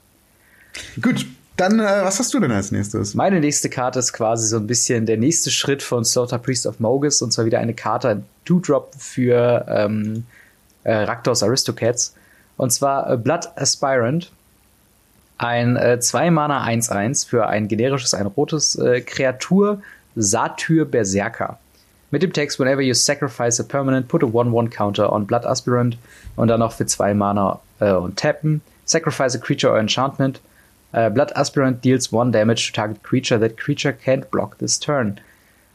[1.01, 1.25] Gut,
[1.57, 3.13] dann, äh, was hast du denn als nächstes?
[3.13, 6.79] Meine nächste Karte ist quasi so ein bisschen der nächste Schritt von Slaughter Priest of
[6.79, 10.25] Mogus und zwar wieder eine Karte, ein Two-Drop für ähm,
[10.83, 12.13] äh, Raktos Aristocats.
[12.57, 14.31] Und zwar äh, Blood Aspirant.
[15.37, 19.81] Ein 2-Mana äh, 1-1 für ein generisches, ein rotes äh, Kreatur
[20.15, 21.59] Satyr Berserker.
[22.11, 25.97] Mit dem Text, whenever you sacrifice a permanent, put a 1-1 counter on Blood Aspirant
[26.37, 28.61] und dann noch für 2 Mana äh, und tappen.
[28.85, 30.39] Sacrifice a creature or enchantment.
[30.93, 33.37] Uh, Blood Aspirant deals 1 damage to target creature.
[33.37, 35.19] That creature can't block this turn.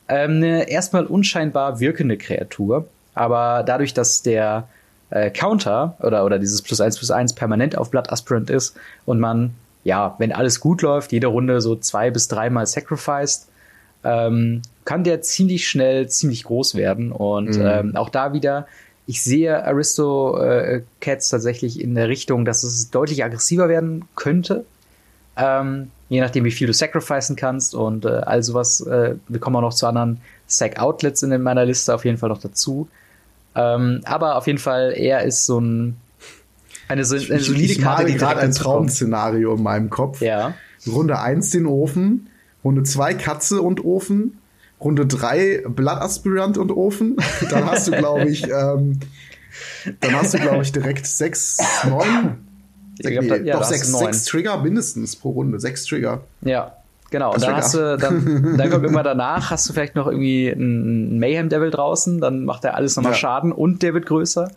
[0.08, 4.66] Ähm, eine erstmal unscheinbar wirkende Kreatur, aber dadurch, dass der
[5.10, 9.20] äh, Counter oder, oder dieses plus eins plus eins permanent auf Blood Aspirant ist und
[9.20, 13.46] man, ja, wenn alles gut läuft, jede Runde so zwei bis dreimal sacrificed,
[14.04, 17.12] ähm, kann der ziemlich schnell ziemlich groß werden.
[17.12, 17.66] Und mhm.
[17.66, 18.66] ähm, auch da wieder,
[19.06, 24.64] ich sehe Aristo äh, Cats tatsächlich in der Richtung, dass es deutlich aggressiver werden könnte.
[25.36, 28.80] Ähm, je nachdem, wie viel du sacrificen kannst und äh, all sowas.
[28.80, 32.40] Äh, wir kommen auch noch zu anderen Sack-Outlets in meiner Liste auf jeden Fall noch
[32.40, 32.88] dazu.
[33.54, 35.96] Ähm, aber auf jeden Fall, er ist so ein
[36.90, 40.20] eine, so, eine solide ich, Karte, die gerade ein Traum-Szenario in meinem Kopf.
[40.20, 40.54] Ja.
[40.88, 42.28] Runde 1 den Ofen,
[42.64, 44.38] Runde 2 Katze und Ofen,
[44.80, 47.16] Runde 3 Blattaspirant und Ofen.
[47.48, 48.98] Dann hast du, glaube ich, ähm,
[50.00, 51.58] dann hast du, glaube ich, direkt 6,
[51.88, 52.38] 9.
[53.02, 55.60] Nee, ja, doch 6, 6 Trigger mindestens pro Runde.
[55.60, 56.22] 6 Trigger.
[56.42, 56.76] Ja.
[57.10, 60.50] Genau, und dann hast du, dann, dann kommt immer danach, hast du vielleicht noch irgendwie
[60.50, 63.18] einen Mayhem Devil draußen, dann macht er alles nochmal ja.
[63.18, 64.50] Schaden und der wird größer.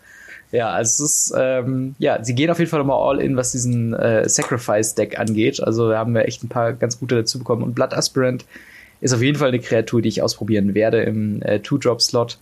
[0.51, 3.53] Ja, also es ist, ähm, ja, sie gehen auf jeden Fall nochmal all in, was
[3.53, 5.63] diesen äh, Sacrifice-Deck angeht.
[5.63, 7.63] Also da haben wir echt ein paar ganz gute dazu bekommen.
[7.63, 8.45] Und Blood Aspirant
[9.01, 12.37] ist auf jeden Fall eine Kreatur, die ich ausprobieren werde im äh, Two-Drop-Slot.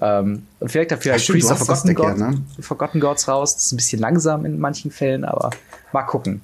[0.00, 2.42] Ähm, und vielleicht dafür halt Priest of Forgotten, God, ja, ne?
[2.60, 3.54] Forgotten Gods raus.
[3.56, 5.50] Das ist ein bisschen langsam in manchen Fällen, aber
[5.92, 6.42] mal gucken.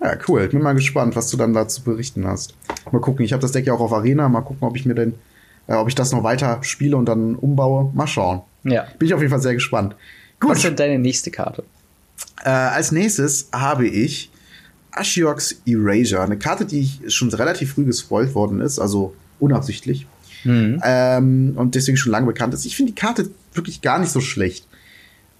[0.00, 0.44] Ja, cool.
[0.44, 2.54] Ich bin mal gespannt, was du dann dazu berichten hast.
[2.92, 3.24] Mal gucken.
[3.24, 4.28] Ich habe das Deck ja auch auf Arena.
[4.28, 5.14] Mal gucken, ob ich mir denn,
[5.66, 7.90] äh, ob ich das noch weiter spiele und dann umbaue.
[7.94, 8.42] Mal schauen.
[8.64, 8.86] Ja.
[8.98, 9.96] Bin ich auf jeden Fall sehr gespannt.
[10.40, 10.50] Gut.
[10.50, 11.64] Was ist denn deine nächste Karte?
[12.44, 14.30] Äh, als nächstes habe ich
[14.92, 16.22] Ashiox Erasure.
[16.22, 20.06] Eine Karte, die schon relativ früh gespoilt worden ist, also unabsichtlich.
[20.44, 20.80] Mhm.
[20.84, 22.64] Ähm, und deswegen schon lange bekannt ist.
[22.64, 24.66] Ich finde die Karte wirklich gar nicht so schlecht.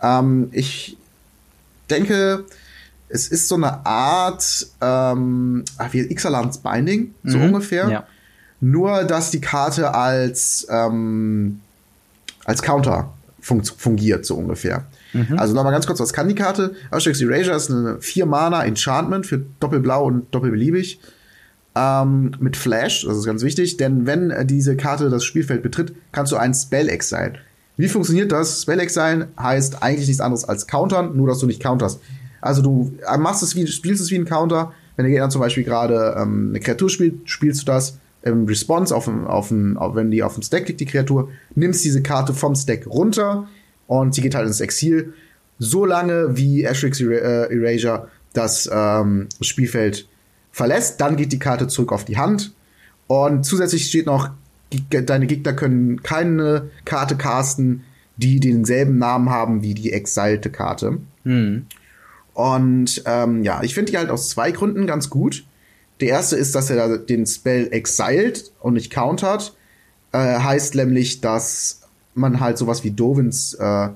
[0.03, 0.97] Ähm, ich
[1.91, 2.45] denke,
[3.09, 7.45] es ist so eine Art ähm, ah, wie Ixalans Binding, so mhm.
[7.45, 7.89] ungefähr.
[7.89, 8.07] Ja.
[8.61, 11.61] Nur, dass die Karte als, ähm,
[12.45, 14.85] als Counter fun fungiert, so ungefähr.
[15.13, 15.39] Mhm.
[15.39, 16.75] Also nochmal ganz kurz, was kann die Karte?
[16.91, 21.01] Austrix Erasure ist eine 4-Mana Enchantment für doppelblau und doppelbeliebig.
[21.75, 26.33] Ähm, mit Flash, das ist ganz wichtig, denn wenn diese Karte das Spielfeld betritt, kannst
[26.33, 27.35] du ein Spell Exile.
[27.77, 28.63] Wie funktioniert das?
[28.63, 32.01] Spell Exile heißt eigentlich nichts anderes als countern, nur dass du nicht counterst.
[32.41, 34.73] Also du machst es wie, spielst es wie ein Counter.
[34.97, 38.95] Wenn der Gegner zum Beispiel gerade ähm, eine Kreatur spielt, spielst du das im Response,
[38.95, 42.55] auf, auf, auf, wenn die auf dem Stack liegt, die Kreatur, nimmst diese Karte vom
[42.55, 43.49] Stack runter
[43.87, 45.13] und sie geht halt ins Exil.
[45.59, 50.09] So lange wie Ashrix äh, Erasure das ähm, Spielfeld
[50.53, 52.53] verlässt, dann geht die Karte zurück auf die Hand.
[53.07, 54.31] Und zusätzlich steht noch,
[54.91, 57.85] deine Gegner können keine Karte casten,
[58.17, 60.99] die denselben Namen haben wie die exalte Karte.
[61.25, 61.67] Mhm.
[62.39, 65.45] Und ähm, ja, ich finde die halt aus zwei Gründen ganz gut.
[65.99, 69.57] Der erste ist, dass er den Spell exiled und nicht countert.
[70.13, 71.81] Äh, heißt nämlich, dass
[72.15, 73.89] man halt sowas wie Dovins äh,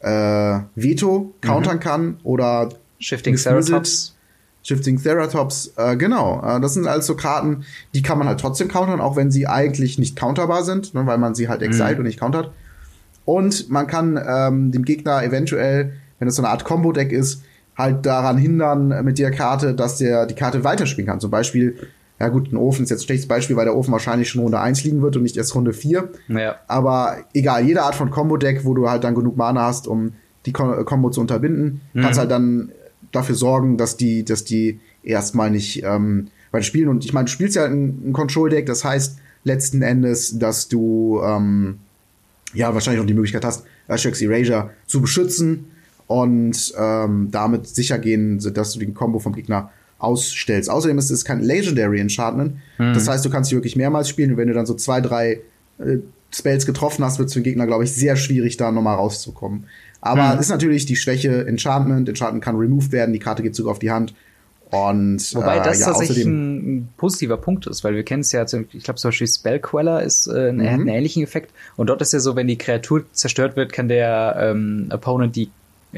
[0.00, 1.80] äh, Veto countern mhm.
[1.80, 4.14] kann oder Shifting Ceratops.
[4.62, 6.42] Shifting Ceratops, äh, genau.
[6.44, 9.98] Äh, das sind also Karten, die kann man halt trotzdem countern, auch wenn sie eigentlich
[9.98, 12.00] nicht counterbar sind, ne, weil man sie halt exiled mhm.
[12.00, 12.52] und nicht countert.
[13.24, 17.44] Und man kann ähm, dem Gegner eventuell, wenn es so eine Art Combo-Deck ist,
[17.78, 21.20] halt daran hindern mit der Karte, dass der die Karte weiterspielen kann.
[21.20, 21.78] Zum Beispiel,
[22.18, 24.58] ja gut, ein Ofen ist jetzt ein schlechtes Beispiel, weil der Ofen wahrscheinlich schon Runde
[24.58, 26.10] 1 liegen wird und nicht erst Runde 4.
[26.28, 26.56] Ja.
[26.66, 30.14] Aber egal, jede Art von Combo-Deck, wo du halt dann genug Mana hast, um
[30.44, 32.02] die Combo zu unterbinden, mhm.
[32.02, 32.72] kannst halt dann
[33.12, 36.88] dafür sorgen, dass die, dass die erstmal nicht ähm, weil spielen.
[36.88, 41.20] Und ich meine, du spielst ja ein, ein Control-Deck, das heißt letzten Endes, dass du
[41.24, 41.78] ähm,
[42.54, 45.66] ja wahrscheinlich auch die Möglichkeit hast, Ashok's Erasure zu beschützen
[46.08, 50.70] und ähm, damit sicher gehen, dass du den Combo vom Gegner ausstellst.
[50.70, 52.56] Außerdem ist es kein Legendary Enchantment.
[52.78, 52.94] Mhm.
[52.94, 55.40] Das heißt, du kannst sie wirklich mehrmals spielen und wenn du dann so zwei, drei
[55.78, 55.98] äh,
[56.30, 59.64] Spells getroffen hast, wird es für den Gegner, glaube ich, sehr schwierig, da nochmal rauszukommen.
[60.00, 60.40] Aber mhm.
[60.40, 62.08] ist natürlich die Schwäche Enchantment.
[62.08, 64.14] Enchantment kann removed werden, die Karte geht sogar auf die Hand.
[64.70, 68.44] Und, Wobei das äh, ja, tatsächlich ein, positiver Punkt ist, weil wir kennen es ja,
[68.44, 70.60] ich glaube zum Beispiel Spellqueller ist äh, mhm.
[70.60, 71.52] einen ähnlichen Effekt.
[71.76, 75.50] Und dort ist ja so, wenn die Kreatur zerstört wird, kann der ähm, Opponent die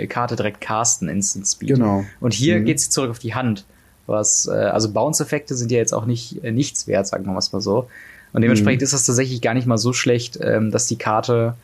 [0.09, 1.70] Karte direkt casten, Instant Speed.
[1.70, 2.05] Genau.
[2.20, 2.64] Und hier mhm.
[2.64, 3.64] geht sie zurück auf die Hand.
[4.07, 7.40] Was, äh, also Bounce-Effekte sind ja jetzt auch nicht äh, nichts wert, sagen wir mal
[7.40, 7.88] so.
[8.33, 8.85] Und dementsprechend mhm.
[8.85, 11.55] ist das tatsächlich gar nicht mal so schlecht, ähm, dass die Karte,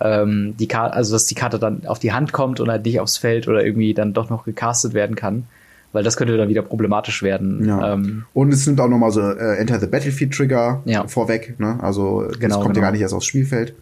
[0.00, 3.00] ähm, die Karte, also dass die Karte dann auf die Hand kommt und halt nicht
[3.00, 5.44] aufs Feld oder irgendwie dann doch noch gecastet werden kann.
[5.92, 7.66] Weil das könnte dann wieder problematisch werden.
[7.68, 7.92] Ja.
[7.92, 11.06] Ähm, und es nimmt auch nochmal so äh, Enter the Battlefield Trigger ja.
[11.06, 11.78] vorweg, ne?
[11.82, 12.78] Also das genau, kommt genau.
[12.78, 13.74] ja gar nicht erst aufs Spielfeld.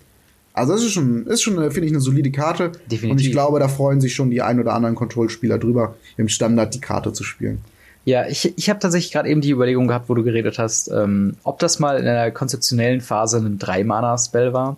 [0.52, 2.72] Also das ist schon, ist schon, finde ich, eine solide Karte.
[2.90, 3.10] Definitiv.
[3.10, 6.74] Und ich glaube, da freuen sich schon die ein oder anderen Control-Spieler drüber, im Standard
[6.74, 7.60] die Karte zu spielen.
[8.04, 11.36] Ja, ich, ich habe tatsächlich gerade eben die Überlegung gehabt, wo du geredet hast, ähm,
[11.44, 14.76] ob das mal in einer konzeptionellen Phase ein 3-Mana-Spell war.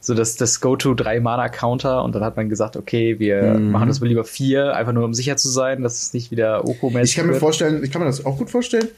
[0.00, 3.70] So das, das Go-To 3-Mana-Counter und dann hat man gesagt, okay, wir mhm.
[3.70, 6.64] machen das mal lieber 4, einfach nur um sicher zu sein, dass es nicht wieder
[6.66, 7.40] Oko-mäßig Ich kann mir wird.
[7.40, 8.88] vorstellen, ich kann mir das auch gut vorstellen.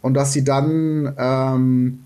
[0.00, 2.03] Und dass sie dann ähm,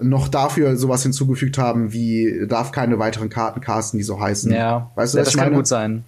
[0.00, 4.52] noch dafür sowas hinzugefügt haben, wie darf keine weiteren Karten casten, die so heißen.
[4.52, 6.04] Ja, weißt du, ja, das kann gut sein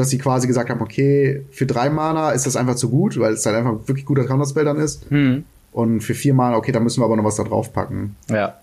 [0.00, 3.34] dass sie quasi gesagt haben, okay, für drei Mana ist das einfach zu gut, weil
[3.34, 5.04] es halt einfach wirklich guter Counterspell dann ist.
[5.10, 5.44] Hm.
[5.72, 8.16] Und für vier Mana, okay, da müssen wir aber noch was da drauf packen.
[8.28, 8.54] Ja.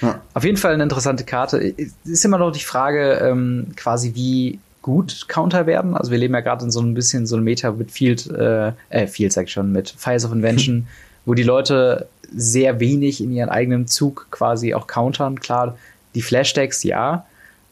[0.00, 0.20] ja.
[0.32, 1.58] Auf jeden Fall eine interessante Karte.
[1.58, 5.96] Ist immer noch die Frage, ähm, quasi wie gut Counter werden.
[5.96, 8.72] Also wir leben ja gerade in so ein bisschen so einem Meta mit Field, äh,
[8.88, 10.86] äh, Field sag ich schon, mit Fires of Invention,
[11.26, 15.40] wo die Leute sehr wenig in ihren eigenen Zug quasi auch countern.
[15.40, 15.76] Klar,
[16.14, 17.26] die Flash-Decks, ja,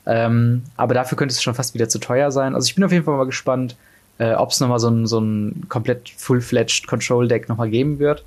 [0.07, 2.55] ähm, aber dafür könnte es schon fast wieder zu teuer sein.
[2.55, 3.77] Also ich bin auf jeden Fall mal gespannt,
[4.19, 8.25] äh, ob es nochmal so ein, so ein komplett full-fledged Control-Deck nochmal geben wird.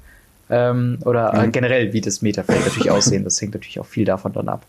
[0.49, 1.51] Ähm, oder äh, mhm.
[1.51, 3.23] generell, wie das Metafeld natürlich aussehen.
[3.23, 4.63] Das hängt natürlich auch viel davon dann ab.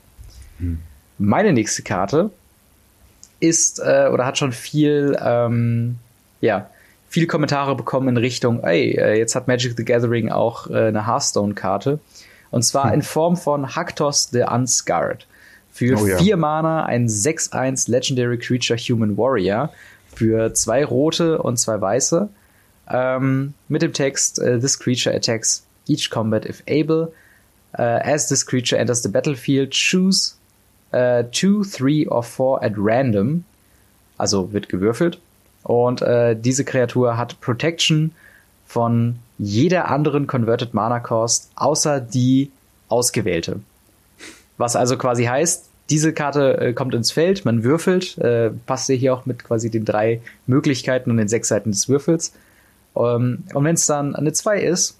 [0.58, 0.78] Mhm.
[1.18, 2.30] Meine nächste Karte
[3.40, 5.96] ist äh, oder hat schon viel, ähm,
[6.40, 6.68] ja,
[7.08, 11.06] viele Kommentare bekommen in Richtung, ey, äh, jetzt hat Magic the Gathering auch äh, eine
[11.06, 11.98] Hearthstone-Karte.
[12.50, 12.94] Und zwar mhm.
[12.94, 15.26] in Form von Haktos the Unscarred.
[15.72, 16.18] Für oh, ja.
[16.18, 19.70] vier Mana ein 6-1 Legendary Creature Human Warrior.
[20.14, 22.28] Für zwei rote und zwei weiße.
[22.90, 27.12] Ähm, mit dem Text, uh, this creature attacks each combat if able.
[27.78, 30.34] Uh, as this creature enters the battlefield, choose
[30.92, 33.44] uh, two, three or four at random.
[34.16, 35.18] Also wird gewürfelt.
[35.68, 38.12] Und uh, diese Kreatur hat Protection
[38.66, 42.50] von jeder anderen Converted Mana Cost, außer die
[42.88, 43.60] ausgewählte.
[44.56, 48.94] Was also quasi heißt, diese Karte äh, kommt ins Feld, man würfelt, äh, passt ja
[48.94, 52.32] hier auch mit quasi den drei Möglichkeiten und den sechs Seiten des Würfels.
[52.96, 54.96] Ähm, und wenn es dann eine 2 ist,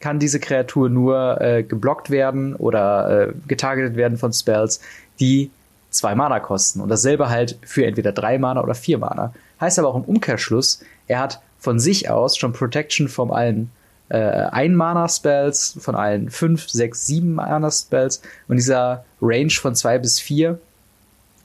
[0.00, 4.80] kann diese Kreatur nur äh, geblockt werden oder äh, getargetet werden von Spells,
[5.20, 5.50] die
[5.90, 6.80] zwei Mana kosten.
[6.80, 9.34] Und dasselbe halt für entweder drei Mana oder vier Mana.
[9.60, 13.70] Heißt aber auch im Umkehrschluss, er hat von sich aus schon Protection von allen
[14.08, 20.60] äh, Ein-Mana-Spells, von allen fünf, sechs, sieben Mana-Spells und dieser Range von zwei bis vier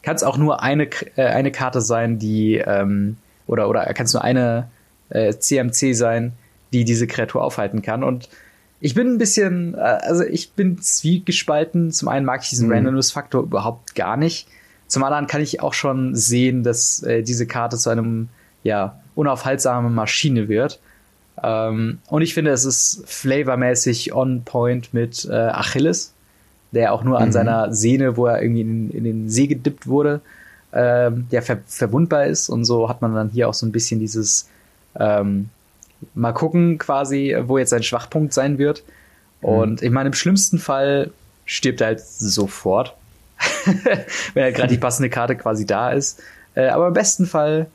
[0.04, 4.14] kann es auch nur eine, äh, eine Karte sein, die ähm, oder oder kann es
[4.14, 4.68] nur eine
[5.10, 6.34] äh, CMC sein,
[6.74, 8.30] die diese Kreatur aufhalten kann und
[8.84, 11.92] ich bin ein bisschen, äh, also ich bin zwiegespalten.
[11.92, 12.74] Zum einen mag ich diesen mhm.
[12.74, 14.48] Randomness-Faktor überhaupt gar nicht.
[14.92, 18.28] Zum anderen kann ich auch schon sehen, dass äh, diese Karte zu einem
[18.62, 20.82] ja unaufhaltsamen Maschine wird.
[21.42, 26.12] Ähm, und ich finde, es ist flavormäßig on point mit äh, Achilles,
[26.74, 27.32] der auch nur an mhm.
[27.32, 30.20] seiner Sehne, wo er irgendwie in, in den See gedippt wurde,
[30.74, 32.50] ähm, der ver verwundbar ist.
[32.50, 34.50] Und so hat man dann hier auch so ein bisschen dieses
[35.00, 35.48] ähm,
[36.16, 38.84] mal gucken quasi, wo jetzt sein Schwachpunkt sein wird.
[39.40, 39.48] Mhm.
[39.48, 41.12] Und ich meine, im schlimmsten Fall
[41.46, 42.94] stirbt er halt sofort,
[44.34, 46.22] wenn halt gerade die passende Karte quasi da ist.
[46.56, 47.68] Äh, aber im besten Fall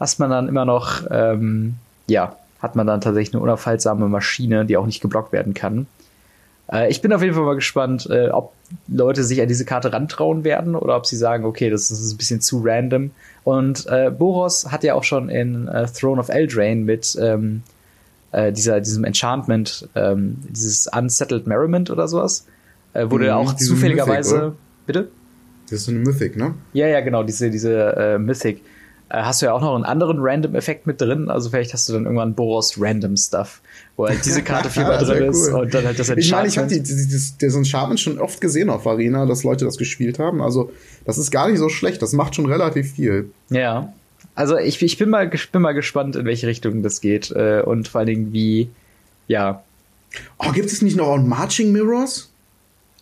[0.00, 1.74] hast man dann immer noch, ähm,
[2.06, 5.86] ja, hat man dann tatsächlich eine unaufhaltsame Maschine, die auch nicht geblockt werden kann.
[6.72, 8.52] Äh, ich bin auf jeden Fall mal gespannt, äh, ob
[8.88, 12.16] Leute sich an diese Karte rantrauen werden oder ob sie sagen, okay, das ist ein
[12.16, 13.10] bisschen zu random.
[13.44, 17.62] Und äh, Boros hat ja auch schon in äh, Throne of Eldraine mit ähm,
[18.32, 22.46] äh, dieser, diesem Enchantment, ähm, dieses Unsettled Merriment oder sowas,
[22.94, 24.36] äh, wurde mhm, auch zufälligerweise.
[24.36, 25.08] Mythic, bitte?
[25.74, 26.54] Das ist so eine Mythic, ne?
[26.72, 28.62] Ja, ja, genau, diese, diese äh, Mythic
[29.08, 31.28] äh, hast du ja auch noch einen anderen Random-Effekt mit drin.
[31.28, 33.60] Also vielleicht hast du dann irgendwann Boros Random Stuff,
[33.96, 35.30] wo halt diese Karte viermal drin cool.
[35.30, 36.08] ist und dann halt das.
[36.10, 40.20] Ich meine, ich habe dieses Enchantment schon oft gesehen auf Arena, dass Leute das gespielt
[40.20, 40.40] haben.
[40.40, 40.70] Also
[41.04, 42.00] das ist gar nicht so schlecht.
[42.02, 43.30] Das macht schon relativ viel.
[43.50, 43.92] Ja.
[44.36, 47.88] Also ich, ich bin, mal, bin mal gespannt, in welche Richtung das geht äh, und
[47.88, 48.70] vor allen Dingen wie,
[49.26, 49.64] ja.
[50.38, 52.30] Oh, gibt es nicht noch Marching Mirrors?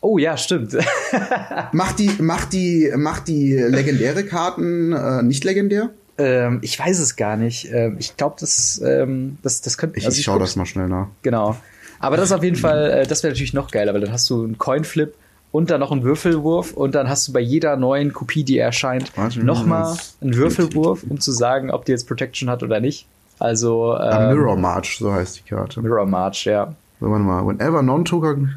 [0.02, 0.76] Oh ja, stimmt.
[1.72, 5.90] macht die, macht die, macht die legendäre Karten äh, nicht legendär?
[6.18, 7.70] Ähm, ich weiß es gar nicht.
[7.72, 9.98] Ähm, ich glaube, das, ähm, das, das könnte.
[9.98, 11.06] Ich, also ich schaue das mal schnell nach.
[11.22, 11.56] Genau.
[12.00, 14.28] Aber das ist auf jeden Fall, äh, das wäre natürlich noch geiler, weil dann hast
[14.28, 15.14] du einen Coinflip
[15.52, 19.12] und dann noch einen Würfelwurf und dann hast du bei jeder neuen Kopie, die erscheint,
[19.36, 23.06] nochmal einen Würfelwurf, um zu sagen, ob die jetzt Protection hat oder nicht.
[23.38, 23.96] Also.
[23.96, 25.80] Ähm, Mirror March, so heißt die Karte.
[25.80, 26.74] Mirror March, ja.
[26.98, 27.46] So, warte mal.
[27.46, 28.56] Whenever non-token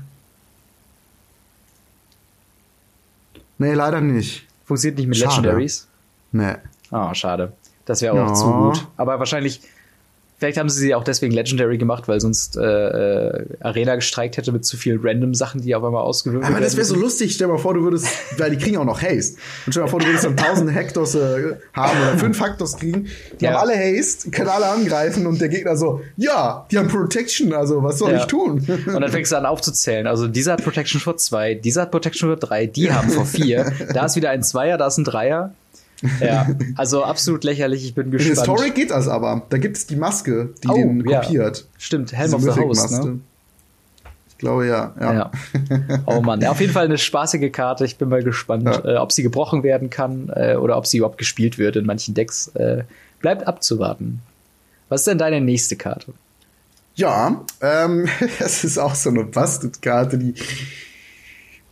[3.57, 4.47] Nee, leider nicht.
[4.65, 5.35] Funktioniert nicht mit schade.
[5.35, 5.87] Legendaries?
[6.31, 6.55] Nee.
[6.91, 7.53] Oh, schade.
[7.85, 8.33] Das wäre auch ja.
[8.33, 8.87] zu gut.
[8.97, 9.61] Aber wahrscheinlich
[10.37, 14.51] Vielleicht haben sie sie auch deswegen Legendary gemacht, weil sonst äh, äh, Arena gestreikt hätte
[14.51, 16.55] mit zu vielen random Sachen, die auf einmal ausgewürfelt werden.
[16.55, 17.33] Aber das wäre so lustig.
[17.33, 18.07] Stell dir mal vor, du würdest,
[18.37, 19.37] weil die kriegen auch noch Haste.
[19.65, 22.75] Und stell dir mal vor, du würdest dann 1000 Hectors äh, haben oder 5 Hectors
[22.75, 23.07] kriegen.
[23.39, 23.51] Die ja.
[23.51, 27.81] haben alle Haste, können alle angreifen und der Gegner so, ja, die haben Protection, also
[27.81, 28.19] was soll ja.
[28.19, 28.65] ich tun?
[28.67, 30.05] Und dann fängst du an aufzuzählen.
[30.05, 33.71] Also dieser hat Protection vor 2, dieser hat Protection vor 3, die haben vor 4.
[33.93, 35.53] da ist wieder ein Zweier, da ist ein Dreier.
[36.19, 37.85] Ja, also absolut lächerlich.
[37.85, 38.29] Ich bin gespannt.
[38.29, 39.43] In Historic geht das aber.
[39.49, 41.57] Da gibt es die Maske, die oh, den kopiert.
[41.57, 41.63] Ja.
[41.77, 43.19] Stimmt, Helm of the Host, ne?
[44.35, 45.13] Ich glaube ja, ja.
[45.13, 45.31] ja.
[46.05, 47.85] Oh Mann, ja, auf jeden Fall eine spaßige Karte.
[47.85, 48.83] Ich bin mal gespannt, ja.
[48.83, 52.13] äh, ob sie gebrochen werden kann äh, oder ob sie überhaupt gespielt wird in manchen
[52.13, 52.49] Decks.
[52.49, 52.83] Äh,
[53.21, 54.21] bleibt abzuwarten.
[54.89, 56.13] Was ist denn deine nächste Karte?
[56.95, 60.35] Ja, ähm, das ist auch so eine Busted-Karte, die.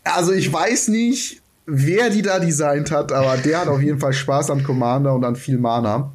[0.05, 4.14] Also ich weiß nicht, wer die da designt hat, aber der hat auf jeden Fall
[4.14, 6.11] Spaß an Commander und an viel Mana.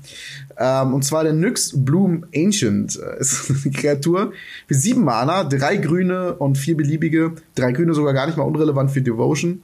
[0.59, 2.99] Ähm, und zwar der Nyx Bloom Ancient.
[2.99, 4.33] Äh, ist eine Kreatur
[4.67, 7.33] für sieben Mana, drei grüne und vier beliebige.
[7.55, 9.63] Drei grüne sogar gar nicht mal unrelevant für Devotion.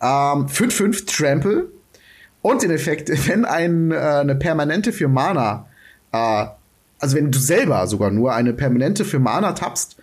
[0.00, 1.68] 5-5 ähm, Trample.
[2.40, 5.66] Und den Effekt, wenn ein, äh, eine Permanente für Mana,
[6.12, 6.46] äh,
[6.98, 9.96] also wenn du selber sogar nur eine Permanente für Mana tappst,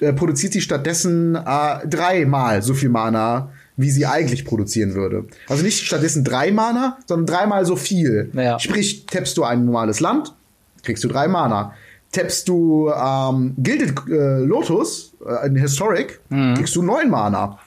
[0.00, 5.24] äh, produziert sie stattdessen äh, dreimal so viel Mana wie sie eigentlich produzieren würde.
[5.48, 8.30] Also nicht stattdessen drei Mana, sondern dreimal so viel.
[8.34, 8.58] Ja.
[8.58, 10.34] Sprich, tappst du ein normales Land,
[10.82, 11.74] kriegst du drei Mana.
[12.12, 16.54] Tappst du ähm, Gilded äh, Lotus, äh, in Historic, mhm.
[16.54, 17.58] kriegst du neun Mana.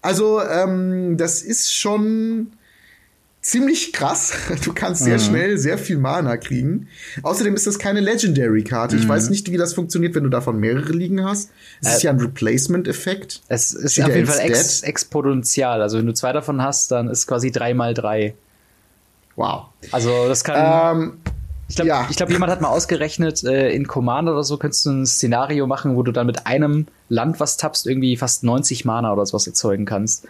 [0.00, 2.52] Also, ähm, das ist schon
[3.42, 4.32] ziemlich krass.
[4.64, 5.22] Du kannst sehr mhm.
[5.22, 6.88] schnell sehr viel Mana kriegen.
[7.22, 8.96] Außerdem ist das keine Legendary-Karte.
[8.96, 9.08] Ich mhm.
[9.08, 11.50] weiß nicht, wie das funktioniert, wenn du davon mehrere liegen hast.
[11.80, 13.42] Es äh, ist ja ein Replacement-Effekt.
[13.48, 15.82] Es ist Steht auf jeden Fall ex exponentiell.
[15.82, 18.34] Also wenn du zwei davon hast, dann ist quasi drei mal drei.
[19.36, 19.66] Wow.
[19.90, 20.98] Also das kann.
[20.98, 21.12] Ähm,
[21.68, 22.08] ich glaube, ja.
[22.14, 25.94] glaub, jemand hat mal ausgerechnet, äh, in Commander oder so könntest du ein Szenario machen,
[25.94, 29.84] wo du dann mit einem Land, was tappst, irgendwie fast 90 Mana oder sowas erzeugen
[29.84, 30.26] kannst.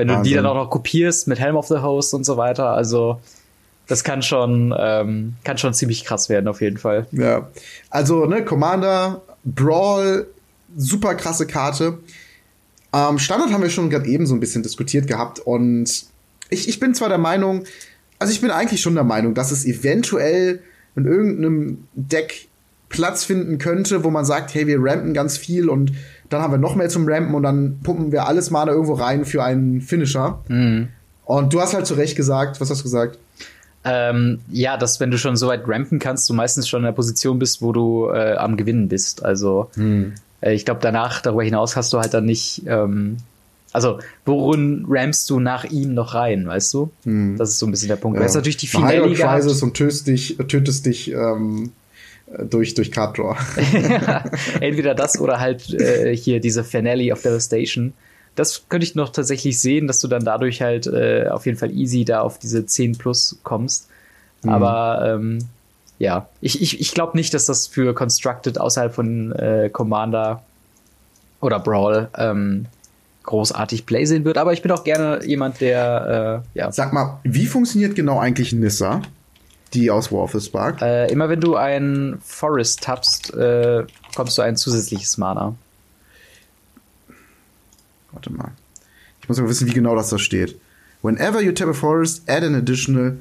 [0.00, 0.30] Wenn du Wahnsinn.
[0.30, 3.20] die dann auch noch kopierst mit Helm of the Host und so weiter, also
[3.86, 7.06] das kann schon, ähm, kann schon ziemlich krass werden, auf jeden Fall.
[7.12, 7.50] Ja.
[7.90, 10.26] Also, ne, Commander, Brawl,
[10.74, 11.98] super krasse Karte.
[12.94, 16.06] Ähm, Standard haben wir schon gerade eben so ein bisschen diskutiert gehabt und
[16.48, 17.64] ich, ich bin zwar der Meinung,
[18.18, 20.62] also ich bin eigentlich schon der Meinung, dass es eventuell
[20.96, 22.48] in irgendeinem Deck
[22.88, 25.92] Platz finden könnte, wo man sagt, hey, wir rampen ganz viel und
[26.30, 29.24] dann haben wir noch mehr zum Rampen und dann pumpen wir alles Mana irgendwo rein
[29.24, 30.40] für einen Finisher.
[30.48, 30.88] Mhm.
[31.24, 33.18] Und du hast halt zu Recht gesagt, was hast du gesagt?
[33.84, 36.92] Ähm, ja, dass wenn du schon so weit rampen kannst, du meistens schon in der
[36.92, 39.24] Position bist, wo du äh, am Gewinnen bist.
[39.24, 40.14] Also mhm.
[40.40, 42.62] äh, ich glaube, danach, darüber hinaus hast du halt dann nicht.
[42.66, 43.16] Ähm,
[43.72, 46.90] also, worin rampst du nach ihm noch rein, weißt du?
[47.04, 47.36] Mhm.
[47.38, 48.16] Das ist so ein bisschen der Punkt.
[48.16, 48.20] Ja.
[48.20, 51.70] Du hast natürlich die Finale und tötest dich, tötest dich ähm,
[52.38, 53.36] durch, durch Card Draw.
[54.60, 57.92] Entweder das oder halt äh, hier diese Finale of Devastation.
[58.36, 61.72] Das könnte ich noch tatsächlich sehen, dass du dann dadurch halt äh, auf jeden Fall
[61.72, 63.88] easy da auf diese 10 plus kommst.
[64.42, 64.50] Mhm.
[64.50, 65.38] Aber ähm,
[65.98, 70.42] ja, ich, ich, ich glaube nicht, dass das für Constructed außerhalb von äh, Commander
[71.40, 72.66] oder Brawl ähm,
[73.24, 74.38] großartig Play sehen wird.
[74.38, 76.72] Aber ich bin auch gerne jemand, der äh, ja.
[76.72, 79.02] Sag mal, wie funktioniert genau eigentlich Nissa?
[79.74, 80.82] Die aus War of the Spark?
[80.82, 85.54] Äh, immer wenn du ein Forest tappst, äh, bekommst du ein zusätzliches Mana.
[88.12, 88.52] Warte mal.
[89.22, 90.58] Ich muss mal wissen, wie genau das da steht.
[91.02, 93.16] Whenever you tap a forest, add an additional.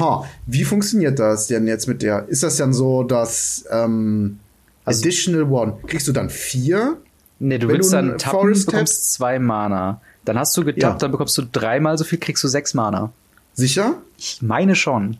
[0.00, 2.26] Ha, wie funktioniert das denn jetzt mit der?
[2.28, 4.38] Ist das dann so, dass ähm,
[4.84, 6.96] also, Additional One, kriegst du dann vier?
[7.38, 10.00] Nee, du willst du dann tappen, Forest bekommst zwei Mana.
[10.24, 10.98] Dann hast du getappt, ja.
[10.98, 13.12] dann bekommst du dreimal so viel, kriegst du sechs Mana.
[13.54, 13.96] Sicher?
[14.16, 15.18] Ich meine schon.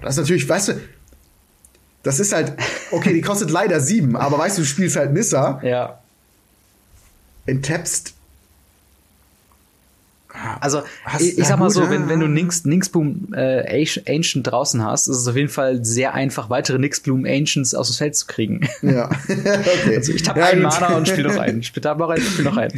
[0.00, 0.80] Das ist natürlich, weißt du,
[2.02, 2.52] das ist halt,
[2.90, 5.60] okay, die kostet leider sieben, aber weißt du, du spielst halt Nissa.
[5.62, 5.98] Ja.
[7.46, 8.14] Enttappst
[10.60, 14.84] also, hast, ich, ich sag mal so, wenn, wenn du Nix, Nixbloom äh, Ancient draußen
[14.84, 18.26] hast, ist es auf jeden Fall sehr einfach, weitere Nixbloom Ancients aus dem Feld zu
[18.26, 18.68] kriegen.
[18.82, 19.10] Ja.
[19.28, 19.96] okay.
[19.96, 21.60] Also ich tappe ja, einen Mana und spiele noch einen.
[21.60, 22.72] Ich tappe noch einen, spiele noch einen.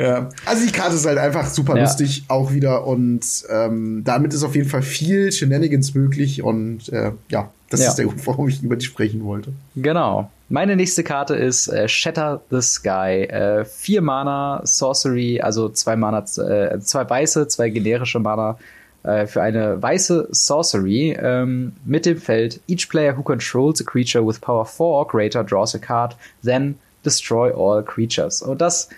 [0.00, 0.28] Ja.
[0.46, 1.82] Also die Karte ist halt einfach super ja.
[1.82, 7.12] lustig auch wieder und ähm, damit ist auf jeden Fall viel Shenanigans möglich und äh,
[7.28, 7.88] ja, das ja.
[7.88, 9.52] ist der Grund, warum ich über die sprechen wollte.
[9.76, 10.30] Genau.
[10.48, 13.24] Meine nächste Karte ist äh, Shatter the Sky.
[13.28, 18.58] Äh, vier Mana Sorcery, also zwei Mana, äh, zwei weiße, zwei generische Mana
[19.04, 24.26] äh, für eine weiße Sorcery ähm, mit dem Feld Each player who controls a creature
[24.26, 28.42] with power 4 or greater draws a card, then destroy all creatures.
[28.42, 28.88] Und das,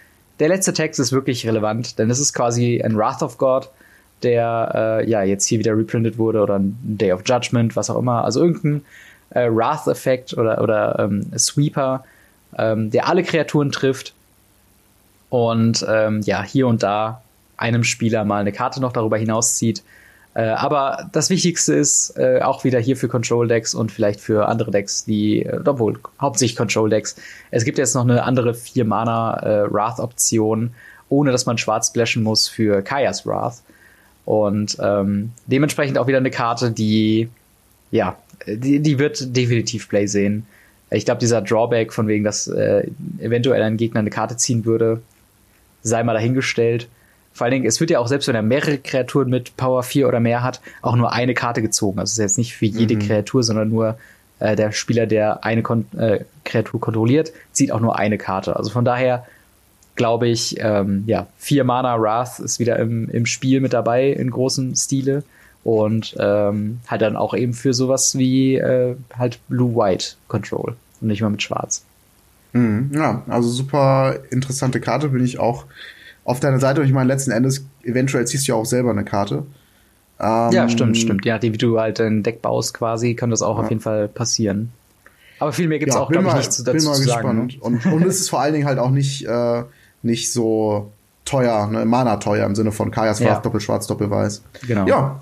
[0.43, 3.69] der letzte Text ist wirklich relevant, denn es ist quasi ein Wrath of God,
[4.25, 4.73] der
[5.05, 8.25] äh, ja jetzt hier wieder reprintet wurde oder ein Day of Judgment, was auch immer.
[8.25, 8.85] Also irgendein
[9.31, 12.03] äh, Wrath-Effekt oder, oder ähm, Sweeper,
[12.59, 14.15] ähm, der alle Kreaturen trifft
[15.31, 17.23] und ähm, ja, hier und da
[17.57, 19.85] einem Spieler mal eine Karte noch darüber hinauszieht.
[20.35, 24.71] Äh, aber das Wichtigste ist äh, auch wieder hier für Control-Decks und vielleicht für andere
[24.71, 27.17] Decks, die, äh, obwohl hauptsächlich Control-Decks.
[27.51, 30.75] Es gibt jetzt noch eine andere 4-Mana-Wrath-Option,
[31.09, 33.63] ohne dass man schwarz splashen muss für Kaya's Wrath.
[34.25, 37.29] Und ähm, dementsprechend auch wieder eine Karte, die
[37.91, 38.17] ja
[38.47, 40.47] die, die wird definitiv Play sehen.
[40.91, 42.87] Ich glaube, dieser Drawback von wegen, dass äh,
[43.19, 45.01] eventuell ein Gegner eine Karte ziehen würde,
[45.83, 46.89] sei mal dahingestellt.
[47.33, 50.09] Vor allen Dingen, es wird ja auch, selbst wenn er mehrere Kreaturen mit Power 4
[50.09, 51.99] oder mehr hat, auch nur eine Karte gezogen.
[51.99, 53.01] Also es ist jetzt nicht für jede mhm.
[53.01, 53.97] Kreatur, sondern nur
[54.39, 58.57] äh, der Spieler, der eine Kon äh, Kreatur kontrolliert, zieht auch nur eine Karte.
[58.57, 59.27] Also von daher
[59.95, 64.31] glaube ich, ähm, ja, vier Mana Wrath ist wieder im, im Spiel mit dabei in
[64.31, 65.23] großem Stile
[65.65, 71.23] und ähm, halt dann auch eben für sowas wie äh, halt Blue-White Control und nicht
[71.23, 71.85] mal mit Schwarz.
[72.53, 75.65] Mhm, ja, also super interessante Karte bin ich auch
[76.25, 79.05] auf deiner Seite und ich meine letzten Endes eventuell ziehst du ja auch selber eine
[79.05, 79.45] Karte.
[80.21, 81.25] Ähm, ja, stimmt, stimmt.
[81.25, 83.65] Ja, wie du halt ein Deck baust quasi, kann das auch ja.
[83.65, 84.71] auf jeden Fall passieren.
[85.41, 87.25] Aber viel mehr gibt's ja, auch, glaube ich, nichts dazu bin mal zu gespannt.
[87.25, 87.73] sagen.
[87.73, 87.87] Ne?
[87.87, 89.65] Und, und es ist vor allen Dingen halt auch nicht, äh,
[90.03, 90.93] nicht so
[91.25, 93.41] teuer, ne, Mana teuer im Sinne von Kajas ja.
[93.41, 94.43] Doppel-Schwarz, Doppel-Weiß.
[94.67, 94.87] Genau.
[94.87, 95.21] Ja,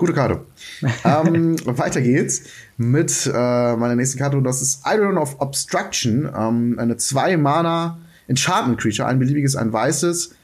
[0.00, 0.40] Gute Karte.
[1.04, 2.44] ähm, weiter geht's
[2.78, 6.26] mit äh, meiner nächsten Karte und das ist Iron of Obstruction.
[6.34, 7.98] Ähm, eine 2-Mana
[8.30, 10.34] Enchantment Creature, ein beliebiges, ein weißes.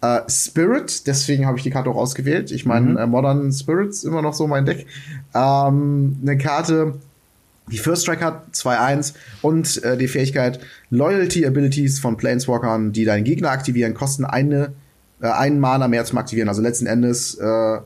[0.00, 2.50] Äh, Spirit, deswegen habe ich die Karte auch ausgewählt.
[2.50, 2.96] Ich meine, mhm.
[2.96, 4.86] äh, Modern Spirits immer noch so mein Deck.
[5.34, 6.94] Ähm, eine Karte,
[7.70, 10.58] die First Strike hat, 2-1 und äh, die Fähigkeit
[10.90, 14.72] Loyalty Abilities von Planeswalkern, die deinen Gegner aktivieren, kosten eine,
[15.20, 16.48] äh, einen Mana mehr zum Aktivieren.
[16.48, 17.78] Also letzten Endes äh,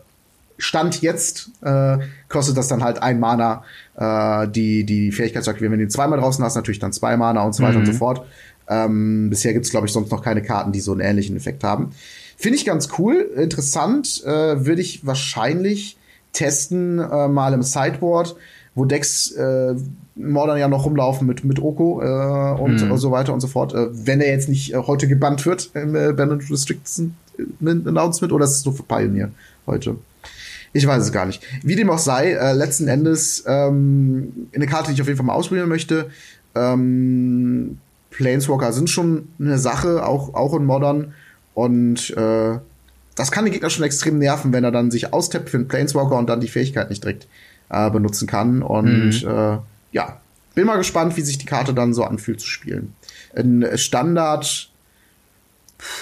[0.61, 1.98] Stand jetzt äh,
[2.28, 3.62] kostet das dann halt ein Mana,
[3.96, 5.72] äh, die, die Fähigkeit zu aktivieren.
[5.72, 7.80] Wenn du ihn zweimal draußen hast, natürlich dann zwei Mana und so weiter mhm.
[7.80, 8.26] und so fort.
[8.68, 11.92] Ähm, bisher gibt's glaube ich, sonst noch keine Karten, die so einen ähnlichen Effekt haben.
[12.36, 14.22] Finde ich ganz cool, interessant.
[14.24, 15.96] Äh, Würde ich wahrscheinlich
[16.32, 18.36] testen, äh, mal im Sideboard,
[18.74, 19.74] wo Decks äh,
[20.14, 22.96] Modern ja noch rumlaufen mit, mit Oko äh, und mhm.
[22.96, 23.74] so weiter und so fort.
[23.74, 28.32] Äh, wenn er jetzt nicht äh, heute gebannt wird im äh, Band Restrictions äh, Announcement
[28.32, 29.30] oder ist es nur für Pioneer
[29.66, 29.96] heute?
[30.72, 31.42] Ich weiß es gar nicht.
[31.62, 35.26] Wie dem auch sei, äh, letzten Endes ähm, eine Karte, die ich auf jeden Fall
[35.26, 36.10] mal ausprobieren möchte.
[36.54, 37.78] Ähm,
[38.18, 41.14] Planeswalker sind schon eine Sache, auch, auch in Modern.
[41.54, 42.58] Und äh,
[43.14, 46.16] das kann den Gegner schon extrem nerven, wenn er dann sich austappt für einen Planeswalker
[46.16, 47.28] und dann die Fähigkeit nicht direkt
[47.70, 48.62] äh, benutzen kann.
[48.62, 49.28] Und mhm.
[49.28, 49.58] äh,
[49.92, 50.20] ja,
[50.56, 52.92] bin mal gespannt, wie sich die Karte dann so anfühlt zu spielen.
[53.36, 54.68] Ein Standard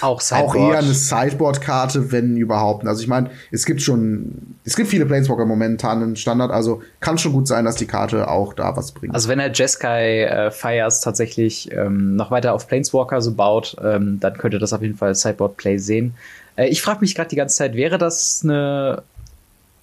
[0.01, 2.87] auch, auch eher eine Sideboard-Karte, wenn überhaupt.
[2.87, 7.19] Also ich meine, es gibt schon, es gibt viele Planeswalker momentan im Standard, also kann
[7.19, 9.15] schon gut sein, dass die Karte auch da was bringt.
[9.15, 14.19] Also wenn er Jeskai äh, Fires tatsächlich ähm, noch weiter auf Planeswalker so baut, ähm,
[14.21, 16.15] dann könnte das auf jeden Fall Sideboard-Play sehen.
[16.57, 19.03] Äh, ich frage mich gerade die ganze Zeit, wäre das eine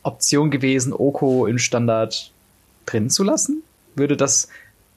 [0.01, 2.31] Option gewesen, Oko in Standard
[2.85, 3.63] drin zu lassen?
[3.95, 4.47] Würde das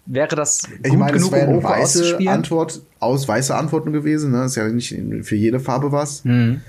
[0.07, 4.33] wäre das gut ich meine, genug, um Oko weiße Antwort aus weiße Antworten gewesen.
[4.33, 4.45] Ne?
[4.45, 6.25] Ist ja nicht für jede Farbe was.
[6.25, 6.61] Mhm.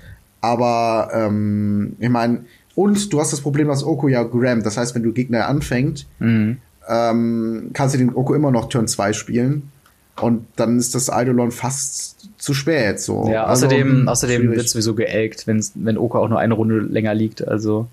[0.41, 4.65] Aber ähm, ich meine, und du hast das Problem, dass Oko ja grammt.
[4.65, 6.57] Das heißt, wenn du Gegner anfängt, mhm.
[6.87, 9.71] ähm, kannst du den Oko immer noch Turn 2 spielen.
[10.19, 12.99] Und dann ist das Eidolon fast zu spät.
[12.99, 13.29] So.
[13.31, 17.13] Ja, also, außerdem, außerdem wird sowieso geelgt, wenn, wenn Oko auch nur eine Runde länger
[17.13, 17.47] liegt.
[17.47, 17.87] Also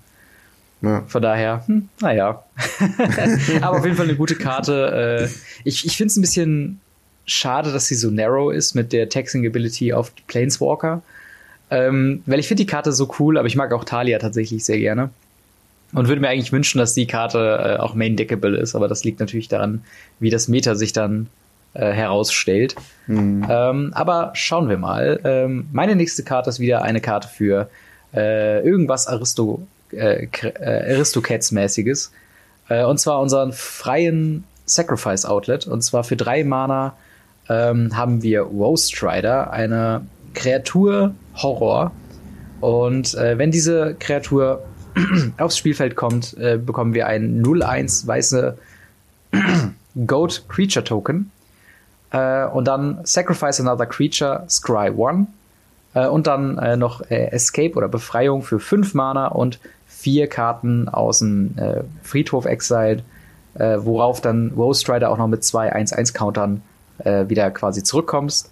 [0.85, 1.03] ja.
[1.07, 2.43] Von daher, hm, naja.
[3.61, 5.29] Aber auf jeden Fall eine gute Karte.
[5.29, 5.29] Äh,
[5.63, 6.79] ich ich finde es ein bisschen
[7.25, 11.01] schade, dass sie so narrow ist mit der Taxing Ability auf Planeswalker.
[11.71, 14.77] Ähm, weil ich finde die Karte so cool, aber ich mag auch Talia tatsächlich sehr
[14.77, 15.09] gerne.
[15.93, 19.19] Und würde mir eigentlich wünschen, dass die Karte äh, auch main-deckable ist, aber das liegt
[19.19, 19.83] natürlich daran,
[20.19, 21.27] wie das Meta sich dann
[21.73, 22.75] äh, herausstellt.
[23.07, 23.45] Mhm.
[23.49, 25.19] Ähm, aber schauen wir mal.
[25.23, 27.69] Ähm, meine nächste Karte ist wieder eine Karte für
[28.13, 32.11] äh, irgendwas Aristo, äh, äh, Aristocats-mäßiges.
[32.69, 35.67] Äh, und zwar unseren freien Sacrifice Outlet.
[35.67, 36.95] Und zwar für drei Mana
[37.49, 41.91] ähm, haben wir Rose Strider, eine Kreatur Horror.
[42.61, 44.65] Und äh, wenn diese Kreatur
[45.37, 48.57] aufs Spielfeld kommt, äh, bekommen wir ein 0-1 weiße
[50.07, 51.31] Goat Creature Token.
[52.11, 55.27] Äh, und dann Sacrifice Another Creature, Scry 1.
[55.95, 60.87] Äh, und dann äh, noch äh, Escape oder Befreiung für 5 Mana und vier Karten
[60.87, 61.55] aus dem
[62.03, 63.01] Friedhof Exiled,
[63.55, 66.61] worauf dann Rose Strider auch noch mit zwei 1-1-Countern
[66.99, 68.51] wieder quasi zurückkommst.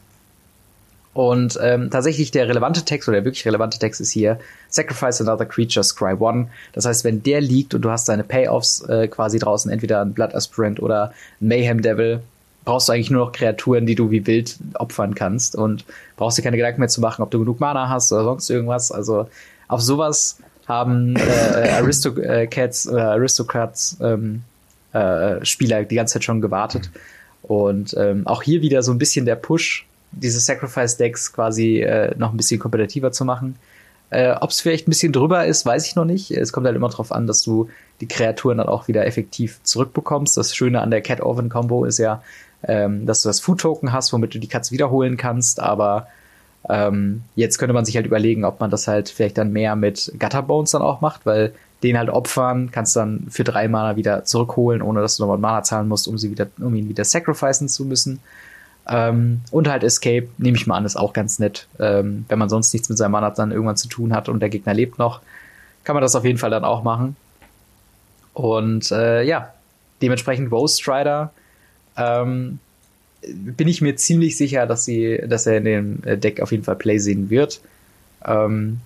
[1.14, 4.39] Und ähm, tatsächlich der relevante Text oder der wirklich relevante Text ist hier
[4.70, 6.48] Sacrifice another creature, Scry one.
[6.72, 10.14] Das heißt, wenn der liegt und du hast deine Payoffs äh, quasi draußen, entweder ein
[10.14, 12.24] Blood Aspirant oder ein Mayhem Devil,
[12.66, 15.86] brauchst du eigentlich nur noch Kreaturen, die du wie wild opfern kannst und
[16.18, 18.91] brauchst dir keine Gedanken mehr zu machen, ob du genug Mana hast oder sonst irgendwas.
[18.91, 19.28] Also
[19.68, 20.38] auf sowas
[20.68, 24.43] haben äh, Aristocats oder Aristocrats ähm,
[24.93, 26.89] äh, Spieler die ganze Zeit schon gewartet.
[27.41, 32.32] Und ähm, auch hier wieder so ein bisschen der Push diese Sacrifice-Decks quasi äh, noch
[32.32, 33.55] ein bisschen kompetitiver zu machen.
[34.09, 36.32] Äh, Ob es vielleicht ein bisschen drüber ist, weiß ich noch nicht.
[36.32, 40.38] Es kommt halt immer darauf an, dass du die Kreaturen dann auch wieder effektiv zurückbekommst.
[40.38, 42.22] Das Schöne an der Cat-Oven-Combo ist ja,
[42.68, 45.59] ähm, dass du das Food-Token hast, womit du die Katze wiederholen kannst.
[45.59, 46.07] Aber
[46.70, 50.14] ähm, jetzt könnte man sich halt überlegen, ob man das halt vielleicht dann mehr mit
[50.20, 51.53] Gutterbones dann auch macht, weil
[51.84, 55.64] den halt opfern, kannst dann für drei Mana wieder zurückholen, ohne dass du nochmal Mana
[55.64, 58.20] zahlen musst, um sie wieder, um ihn wieder sacrificen zu müssen.
[58.88, 61.68] Ähm, und halt Escape, nehme ich mal an, ist auch ganz nett.
[61.80, 64.49] Ähm, wenn man sonst nichts mit seinem Mana dann irgendwann zu tun hat und der
[64.49, 65.22] Gegner lebt noch,
[65.84, 67.18] kann man das auf jeden Fall dann auch machen.
[68.34, 69.53] Und äh, ja,
[70.01, 71.32] dementsprechend Rose Strider
[71.98, 72.60] ähm,
[73.22, 76.64] bin ich mir ziemlich sicher, dass, sie, dass er in dem äh, Deck auf jeden
[76.64, 77.62] Fall Play sehen wird.
[78.26, 78.80] Ähm,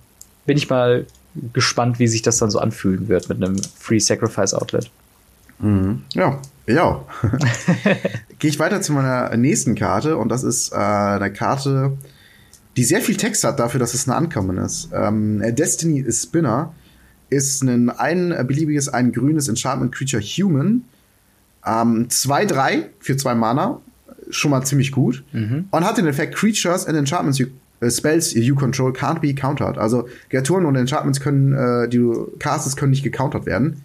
[0.46, 1.06] bin ich mal
[1.52, 4.90] gespannt, wie sich das dann so anfühlen wird mit einem Free Sacrifice Outlet.
[5.58, 6.02] Mhm.
[6.14, 7.04] Ja, ja.
[8.38, 11.96] Gehe ich weiter zu meiner nächsten Karte und das ist äh, eine Karte,
[12.76, 14.90] die sehr viel Text hat dafür, dass es eine Ankommen ist.
[14.92, 16.72] Ähm, Destiny Spinner
[17.30, 20.84] ist ein, ein beliebiges, ein grünes Enchantment Creature Human.
[21.68, 23.80] 2-3 ähm, für zwei Mana.
[24.30, 25.24] Schon mal ziemlich gut.
[25.32, 25.66] Mhm.
[25.70, 27.46] Und hat den Effekt Creatures and Enchantments you,
[27.82, 29.78] uh, Spells you control can't be countered.
[29.78, 33.82] Also Kreaturen und Enchantments können, äh, die du castest, können nicht gecountert werden.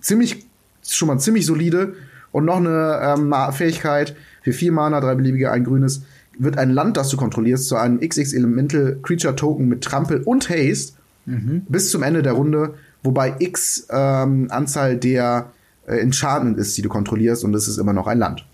[0.00, 0.44] Ziemlich
[0.86, 1.94] schon mal ziemlich solide.
[2.32, 6.02] Und noch eine ähm, Fähigkeit für vier Mana, drei beliebige, ein grünes,
[6.38, 10.48] wird ein Land, das du kontrollierst, zu einem XX Elemental Creature Token mit Trampel und
[10.48, 10.94] Haste
[11.26, 11.62] mhm.
[11.68, 15.50] bis zum Ende der Runde, wobei X ähm, Anzahl der
[15.90, 18.44] äh, Enchantment ist, die du kontrollierst, und es ist immer noch ein Land.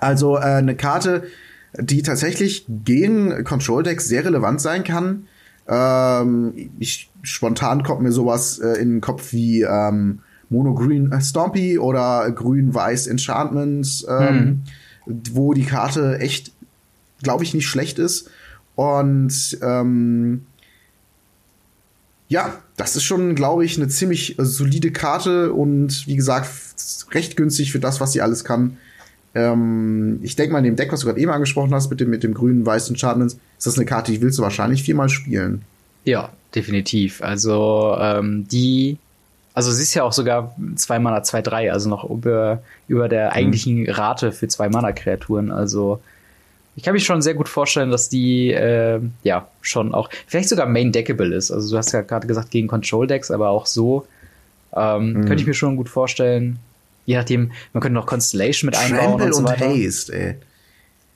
[0.00, 1.24] Also äh, eine Karte,
[1.78, 5.26] die tatsächlich gegen Control Decks sehr relevant sein kann.
[5.68, 11.78] Ähm, ich, spontan kommt mir sowas äh, in den Kopf wie ähm, Mono-Green äh, Stompy
[11.78, 14.62] oder Grün-Weiß Enchantment, ähm,
[15.06, 15.22] mhm.
[15.32, 16.52] wo die Karte echt,
[17.22, 18.30] glaube ich, nicht schlecht ist.
[18.76, 20.46] Und ähm,
[22.28, 26.48] ja, das ist schon, glaube ich, eine ziemlich äh, solide Karte und wie gesagt,
[27.12, 28.78] recht günstig für das, was sie alles kann.
[29.34, 32.10] Ähm, ich denke mal, in dem Deck, was du gerade eben angesprochen hast, mit dem,
[32.10, 35.62] mit dem grünen, weißen Enchantments, ist das eine Karte, die willst du wahrscheinlich viermal spielen.
[36.04, 37.22] Ja, definitiv.
[37.22, 38.98] Also ähm, die
[39.56, 43.32] also sie ist ja auch sogar 2 Mana 2-3, also noch über, über der mhm.
[43.32, 45.50] eigentlichen Rate für 2 Mana-Kreaturen.
[45.50, 46.02] Also
[46.76, 50.66] ich kann mich schon sehr gut vorstellen, dass die äh, ja schon auch vielleicht sogar
[50.66, 51.50] main deckable ist.
[51.50, 54.06] Also du hast ja gerade gesagt gegen Control Decks, aber auch so
[54.74, 55.14] ähm, mhm.
[55.24, 56.58] könnte ich mir schon gut vorstellen.
[57.06, 60.34] Je nachdem, man könnte noch Constellation mit einbauen Trample und, so und Haste, ey.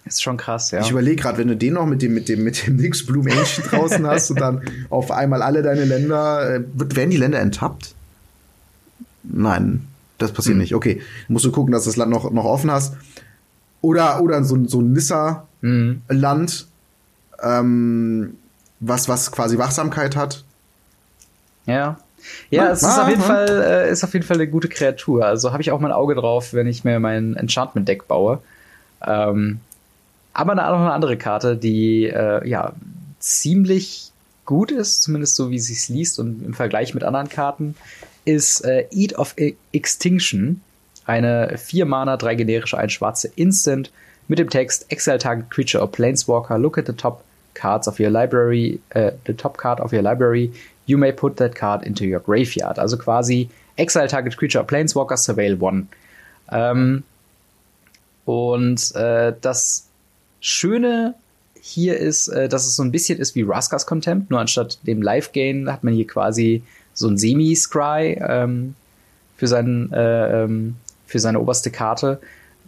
[0.07, 0.81] Ist schon krass, ja.
[0.81, 3.27] Ich überlege gerade, wenn du den noch mit dem, mit dem, mit dem Nix Bloom
[3.27, 7.95] Ancient draußen hast und dann auf einmal alle deine Länder, äh, werden die Länder enttappt?
[9.25, 9.87] Nein,
[10.17, 10.63] das passiert mhm.
[10.63, 10.75] nicht.
[10.75, 12.95] Okay, musst du gucken, dass das Land noch, noch offen hast.
[13.83, 16.03] Oder, oder so, so ein Nissa-Land, mhm.
[17.43, 18.37] ähm,
[18.81, 20.45] was, was quasi Wachsamkeit hat.
[21.67, 21.99] Ja.
[22.51, 23.27] Ja, es ah, ist auf jeden ah.
[23.27, 25.25] Fall, äh, ist auf jeden Fall eine gute Kreatur.
[25.25, 28.41] Also habe ich auch mein Auge drauf, wenn ich mir mein Enchantment-Deck baue.
[29.07, 29.61] Ähm,
[30.33, 32.73] aber eine, noch eine andere Karte, die äh, ja
[33.19, 34.13] ziemlich
[34.45, 37.75] gut ist, zumindest so wie sie es liest und im Vergleich mit anderen Karten,
[38.25, 39.35] ist äh, Eat of
[39.73, 40.61] Extinction.
[41.07, 43.91] Eine 4 Mana, 3 generische, ein schwarze Instant
[44.31, 47.25] mit dem Text Exile Target Creature or Planeswalker, look at the top
[47.55, 50.53] cards of your library, uh, the top card of your library,
[50.87, 52.79] you may put that card into your graveyard.
[52.79, 55.89] Also quasi exile target creature Planeswalker Surveil one.
[56.53, 57.03] Ähm,
[58.25, 59.89] und äh, das
[60.41, 61.17] Schöne
[61.61, 65.03] hier ist, äh, dass es so ein bisschen ist wie Raskas Contempt, nur anstatt dem
[65.03, 66.63] Live-Gain hat man hier quasi
[66.95, 68.77] so ein Semi-Scry ähm,
[69.37, 70.77] für, äh, ähm,
[71.07, 72.21] für seine oberste Karte.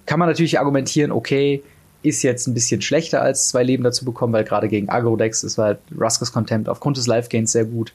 [0.06, 1.62] Kann man natürlich argumentieren, okay,
[2.02, 5.58] ist jetzt ein bisschen schlechter als zwei Leben dazu bekommen, weil gerade gegen Agro-Decks ist
[5.58, 7.92] halt Raskas Contempt aufgrund des Live-Gains sehr gut.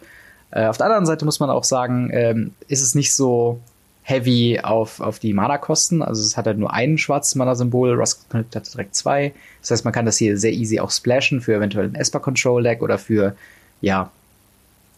[0.51, 3.59] Äh, auf der anderen Seite muss man auch sagen, ähm, ist es nicht so
[4.03, 6.01] heavy auf, auf die Mana-Kosten.
[6.01, 9.33] Also es hat halt nur ein schwarzes Mana-Symbol, Rust Connect hat direkt zwei.
[9.59, 12.97] Das heißt, man kann das hier sehr easy auch splashen für eventuell ein Esper-Control-Deck oder
[12.97, 13.35] für,
[13.81, 14.11] ja,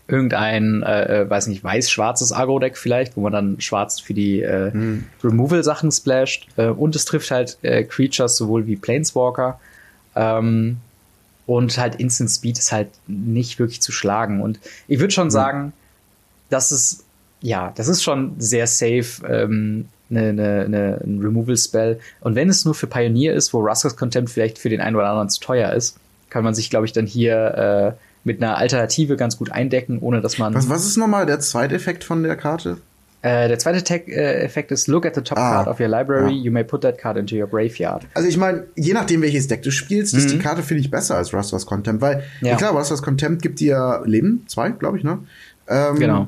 [0.10, 4.72] irgendein, äh, äh weiß nicht, weiß-schwarzes Agro-Deck vielleicht, wo man dann schwarz für die äh,
[4.72, 5.06] hm.
[5.24, 6.48] Removal-Sachen splasht.
[6.58, 9.60] Äh, und es trifft halt äh, Creatures sowohl wie Planeswalker.
[10.16, 10.78] Ähm,
[11.46, 14.42] und halt Instant Speed ist halt nicht wirklich zu schlagen.
[14.42, 15.32] Und ich würde schon hm.
[15.32, 15.74] sagen,
[16.50, 17.04] dass es
[17.42, 22.00] ja, das ist schon sehr safe, ähm, ne, ne, ne, ein Removal-Spell.
[22.22, 25.10] Und wenn es nur für Pioneer ist, wo Rusters Contempt vielleicht für den einen oder
[25.10, 25.98] anderen zu teuer ist,
[26.30, 30.22] kann man sich, glaube ich, dann hier äh, mit einer Alternative ganz gut eindecken, ohne
[30.22, 30.54] dass man.
[30.54, 32.78] Was, was ist nochmal der zweite Effekt von der Karte?
[33.22, 35.90] Äh, der zweite Tag, äh, Effekt ist Look at the top ah, card of your
[35.90, 36.32] library.
[36.32, 36.44] Ja.
[36.44, 38.06] You may put that card into your graveyard.
[38.14, 40.20] Also ich meine, je nachdem welches Deck du spielst, mhm.
[40.20, 40.42] ist die mhm.
[40.42, 42.56] Karte finde ich besser als Rusters Contempt, weil ja.
[42.56, 45.20] klar, Rusters Contempt gibt dir Leben, zwei, glaube ich, ne?
[45.68, 46.28] Ähm, genau.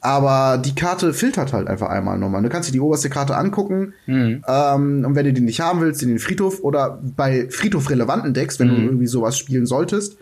[0.00, 2.42] Aber die Karte filtert halt einfach einmal nochmal.
[2.42, 4.42] Du kannst dir die oberste Karte angucken mhm.
[4.48, 8.58] ähm, und wenn du die nicht haben willst, in den Friedhof oder bei Friedhof-relevanten Decks,
[8.58, 8.76] wenn mhm.
[8.76, 10.16] du irgendwie sowas spielen solltest,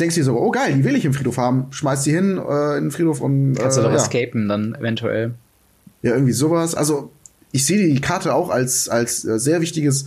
[0.00, 2.38] denkst du dir so, oh geil, die will ich im Friedhof haben, schmeißt die hin
[2.38, 4.02] äh, in den Friedhof und kannst äh, du doch ja.
[4.02, 5.34] escapen dann eventuell.
[6.02, 6.74] Ja, irgendwie sowas.
[6.74, 7.12] Also
[7.52, 10.06] ich sehe die Karte auch als als äh, sehr wichtiges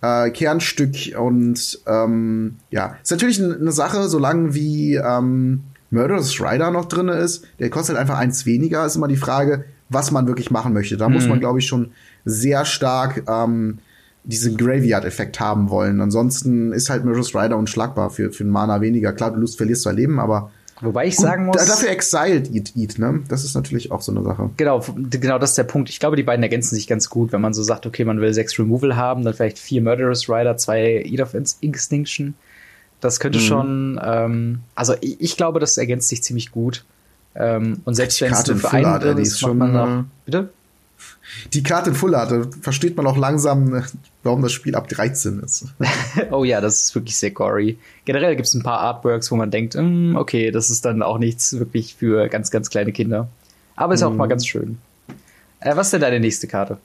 [0.00, 6.86] äh, Kernstück und ähm, ja, ist natürlich eine Sache, solange wie ähm, Murderous Rider noch
[6.86, 10.72] drin ist, der kostet einfach eins weniger, ist immer die Frage, was man wirklich machen
[10.72, 10.96] möchte.
[10.96, 11.14] Da mhm.
[11.14, 11.92] muss man, glaube ich, schon
[12.24, 13.78] sehr stark ähm,
[14.24, 16.00] diesen Graveyard-Effekt haben wollen.
[16.00, 19.12] Ansonsten ist halt Murderous Rider unschlagbar für, für einen Mana weniger.
[19.12, 20.50] Klar, du Lust verlierst dein Leben, aber
[20.80, 21.64] Wobei ich Gut, sagen muss.
[21.64, 23.22] Dafür Exiled Eat, Eat, ne?
[23.28, 24.50] Das ist natürlich auch so eine Sache.
[24.56, 25.88] Genau, genau das ist der Punkt.
[25.88, 27.32] Ich glaube, die beiden ergänzen sich ganz gut.
[27.32, 30.56] Wenn man so sagt, okay, man will sechs Removal haben, dann vielleicht vier Murderous Rider,
[30.56, 32.34] zwei Eat of Extinction.
[33.00, 33.42] Das könnte mhm.
[33.42, 36.84] schon, ähm, also ich, ich, glaube, das ergänzt sich ziemlich gut.
[37.36, 40.50] Ähm, und selbst wenn es nur für einen drin ist, schon, man noch, bitte?
[41.52, 43.82] Die Karte in Full Art, da versteht man auch langsam,
[44.22, 45.66] warum das Spiel ab 13 ist.
[46.30, 47.78] oh ja, das ist wirklich sehr gory.
[48.04, 51.18] Generell gibt es ein paar Artworks, wo man denkt, mm, okay, das ist dann auch
[51.18, 53.28] nichts wirklich für ganz, ganz kleine Kinder.
[53.76, 54.08] Aber ist mhm.
[54.08, 54.78] auch mal ganz schön.
[55.60, 56.78] Äh, was ist denn deine nächste Karte?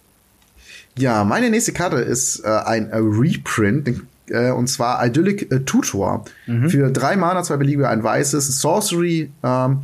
[0.98, 6.26] Ja, meine nächste Karte ist äh, ein Reprint, den äh, und zwar Idyllic äh, Tutor.
[6.48, 6.70] Mhm.
[6.70, 9.32] Für drei Mana, zwei beliebige, ein weißes, Sorcery.
[9.44, 9.80] Ähm,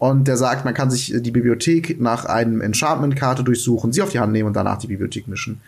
[0.00, 4.18] und der sagt, man kann sich die Bibliothek nach einem Enchantment-Karte durchsuchen, sie auf die
[4.18, 5.60] Hand nehmen und danach die Bibliothek mischen.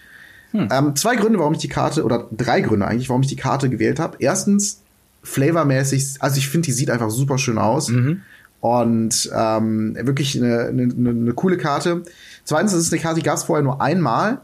[0.52, 0.68] Hm.
[0.72, 3.68] Ähm, zwei Gründe, warum ich die Karte, oder drei Gründe eigentlich, warum ich die Karte
[3.68, 4.16] gewählt habe.
[4.20, 4.80] Erstens,
[5.22, 7.88] flavormäßig, also ich finde, die sieht einfach super schön aus.
[7.88, 8.22] Mhm.
[8.60, 12.02] Und ähm, wirklich eine, eine, eine coole Karte.
[12.44, 14.40] Zweitens, das ist eine Karte, die gab es vorher nur einmal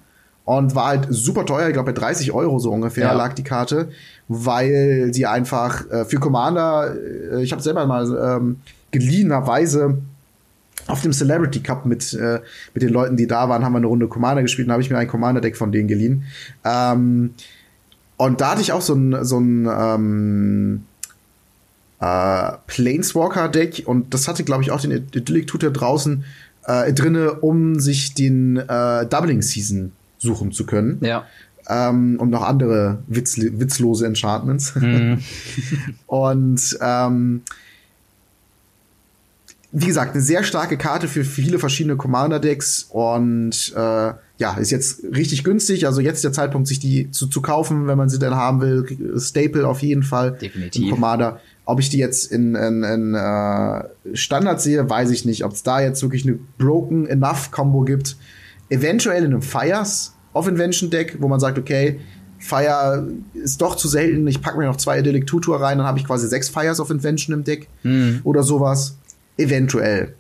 [0.49, 3.13] und war halt super teuer, ich glaube bei 30 Euro so ungefähr ja.
[3.13, 3.91] lag die Karte,
[4.29, 6.95] weil sie einfach äh, für Commander,
[7.35, 8.07] äh, ich habe selber mal
[8.39, 8.57] ähm,
[8.91, 9.99] geliehenerweise
[10.87, 12.41] auf dem Celebrity Cup mit, äh,
[12.73, 14.89] mit den Leuten, die da waren, haben wir eine Runde Commander gespielt und habe ich
[14.89, 16.25] mir ein Commander-Deck von denen geliehen.
[16.65, 17.35] Ähm,
[18.17, 20.85] und da hatte ich auch so ein, so ein ähm,
[22.01, 26.25] äh, Planeswalker-Deck und das hatte, glaube ich, auch den Idyllic Tutor draußen
[26.65, 30.99] äh, drinne, um sich den äh, Doubling Season suchen zu können.
[31.01, 31.27] Ja.
[31.69, 34.75] Ähm, und noch andere Witz, witzlose Enchantments.
[34.75, 35.23] Mhm.
[36.07, 37.43] und ähm,
[39.71, 45.03] wie gesagt, eine sehr starke Karte für viele verschiedene Commander-Decks und äh, ja, ist jetzt
[45.15, 45.87] richtig günstig.
[45.87, 49.21] Also jetzt der Zeitpunkt, sich die zu, zu kaufen, wenn man sie denn haben will.
[49.21, 50.39] Staple auf jeden Fall.
[50.41, 50.91] Definitiv.
[50.91, 51.41] Commander.
[51.67, 55.45] Ob ich die jetzt in, in, in äh, Standard sehe, weiß ich nicht.
[55.45, 58.17] Ob es da jetzt wirklich eine Broken Enough Combo gibt
[58.71, 62.01] eventuell in einem Fires of Invention Deck, wo man sagt, okay,
[62.39, 65.99] Fire ist doch zu selten, ich packe mir noch zwei Idyllic Tutor rein, dann habe
[65.99, 68.21] ich quasi sechs Fires of Invention im Deck mhm.
[68.25, 68.97] oder sowas.
[69.37, 70.15] Eventuell.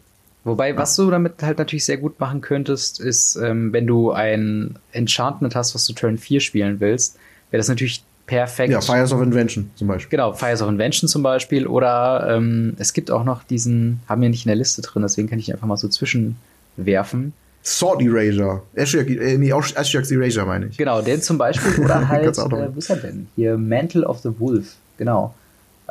[0.44, 4.78] Wobei, was du damit halt natürlich sehr gut machen könntest, ist, ähm, wenn du ein
[4.92, 7.16] Enchantment hast, was du Turn 4 spielen willst,
[7.50, 8.72] wäre das natürlich perfekt.
[8.72, 10.10] Ja, Fires of Invention zum Beispiel.
[10.10, 11.66] Genau, Fires of Invention zum Beispiel.
[11.66, 15.28] Oder ähm, es gibt auch noch diesen, haben wir nicht in der Liste drin, deswegen
[15.28, 17.32] kann ich einfach mal so zwischenwerfen.
[17.68, 18.62] Sword Erasure.
[18.74, 20.78] Ashjack, äh, nee, Ashjack's Erasure meine ich.
[20.78, 21.84] Genau, den zum Beispiel.
[21.84, 23.28] Oder halt, äh, wo ist er denn?
[23.36, 24.76] Hier, Mantle of the Wolf.
[24.96, 25.34] Genau.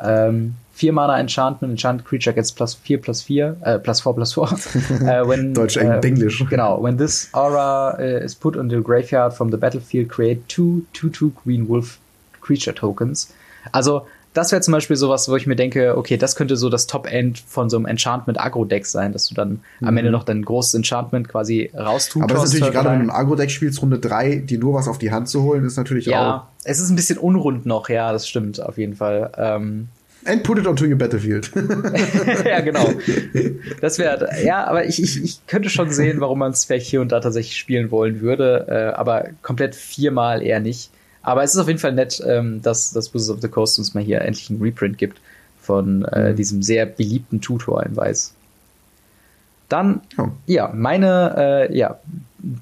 [0.02, 4.34] Ähm, 4 Mana Enchantment, Enchanted Creature gets plus 4 plus 4, äh, plus 4 plus
[4.34, 4.42] 4.
[4.42, 4.48] uh,
[5.28, 6.44] when, Deutsch, äh, Englisch.
[6.50, 10.82] Genau, when this aura uh, is put on the graveyard from the battlefield, create two
[10.94, 11.98] 2-2 Green Wolf
[12.40, 13.32] Creature Tokens.
[13.72, 16.86] Also, das wäre zum Beispiel sowas, wo ich mir denke, okay, das könnte so das
[16.86, 19.88] Top-End von so einem Enchantment-Agro-Deck sein, dass du dann mhm.
[19.88, 22.22] am Ende noch dein großes Enchantment quasi raustust.
[22.22, 24.88] Aber das ist natürlich gerade, wenn du ein Agro-Deck spielst, Runde 3, dir nur was
[24.88, 26.24] auf die Hand zu holen, ist natürlich ja, auch.
[26.24, 29.32] Ja, es ist ein bisschen unrund noch, ja, das stimmt auf jeden Fall.
[29.36, 29.88] Ähm,
[30.24, 31.50] And put it onto your battlefield.
[32.44, 32.86] ja, genau.
[33.80, 37.00] Das wäre, ja, aber ich, ich, ich könnte schon sehen, warum man es vielleicht hier
[37.00, 40.90] und da tatsächlich spielen wollen würde, äh, aber komplett viermal eher nicht.
[41.28, 43.92] Aber es ist auf jeden Fall nett, ähm, dass, dass Wizards of the Coast uns
[43.92, 45.20] mal hier endlich einen Reprint gibt
[45.60, 46.36] von äh, mhm.
[46.36, 48.32] diesem sehr beliebten Tutor in Weiß.
[49.68, 50.28] Dann, oh.
[50.46, 51.98] ja, meine, äh, ja,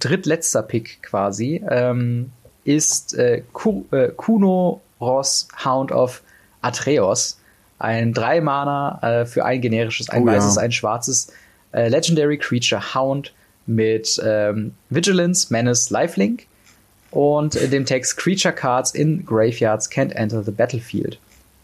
[0.00, 2.32] drittletzter Pick quasi ähm,
[2.64, 3.44] ist äh,
[3.92, 6.24] äh Kuno Ross Hound of
[6.60, 7.38] Atreus
[7.78, 10.62] ein drei Mana äh, für ein generisches, ein oh, weißes, ja.
[10.62, 11.32] ein schwarzes
[11.70, 13.32] äh, Legendary Creature Hound
[13.64, 16.48] mit ähm, Vigilance, Menace, Lifelink
[17.10, 21.18] und dem Text Creature Cards in Graveyards can't enter the battlefield.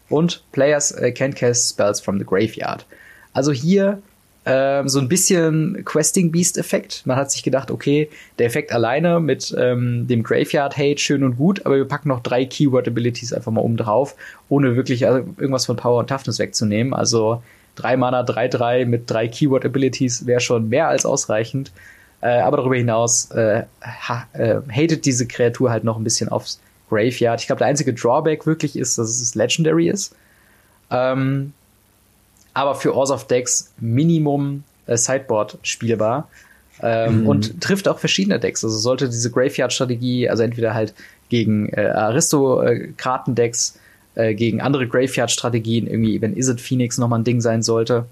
[0.09, 2.85] Und Players äh, can't cast spells from the graveyard.
[3.33, 4.01] Also hier
[4.45, 7.03] ähm, so ein bisschen Questing Beast Effekt.
[7.05, 11.37] Man hat sich gedacht, okay, der Effekt alleine mit ähm, dem Graveyard Hate schön und
[11.37, 14.15] gut, aber wir packen noch drei Keyword Abilities einfach mal oben drauf,
[14.49, 16.93] ohne wirklich also irgendwas von Power und Toughness wegzunehmen.
[16.93, 17.41] Also
[17.75, 21.71] drei Mana, 3-3 mit drei Keyword Abilities wäre schon mehr als ausreichend.
[22.23, 26.61] Äh, aber darüber hinaus äh, ha, äh, hatet diese Kreatur halt noch ein bisschen aufs
[26.89, 27.41] Graveyard.
[27.41, 30.15] Ich glaube, der einzige Drawback wirklich ist, dass es Legendary ist.
[30.89, 31.51] Ähm,
[32.53, 36.29] aber für of Decks Minimum äh, Sideboard spielbar.
[36.81, 37.27] Ähm, mhm.
[37.27, 38.63] Und trifft auch verschiedene Decks.
[38.63, 40.93] Also sollte diese Graveyard-Strategie, also entweder halt
[41.27, 43.79] gegen äh, Aristokraten-Decks,
[44.15, 48.05] äh, gegen andere Graveyard-Strategien, irgendwie, wenn Is it Phoenix nochmal ein Ding sein sollte,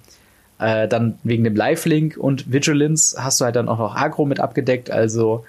[0.62, 4.40] äh, dann wegen dem Lifelink und Vigilance hast du halt dann auch noch Agro mit
[4.40, 4.92] abgedeckt.
[4.92, 5.44] Also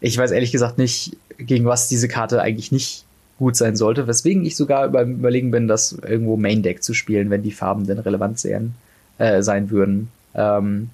[0.00, 3.04] ich weiß ehrlich gesagt nicht, gegen was diese Karte eigentlich nicht
[3.38, 7.28] gut sein sollte, weswegen ich sogar beim Überlegen bin, das irgendwo Main Deck zu spielen,
[7.28, 8.74] wenn die Farben denn relevant sein,
[9.18, 10.10] äh, sein würden.
[10.34, 10.90] Ähm,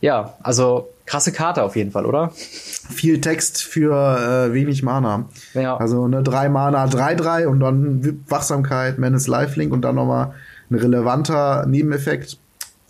[0.00, 2.32] ja, also krasse Karte auf jeden Fall, oder?
[2.34, 5.26] Viel Text für äh, wenig Mana.
[5.52, 5.76] Ja.
[5.76, 10.32] Also eine 3 Mana, 3-3 und dann Wachsamkeit, Menace Lifelink und dann nochmal
[10.70, 12.38] ein relevanter Nebeneffekt.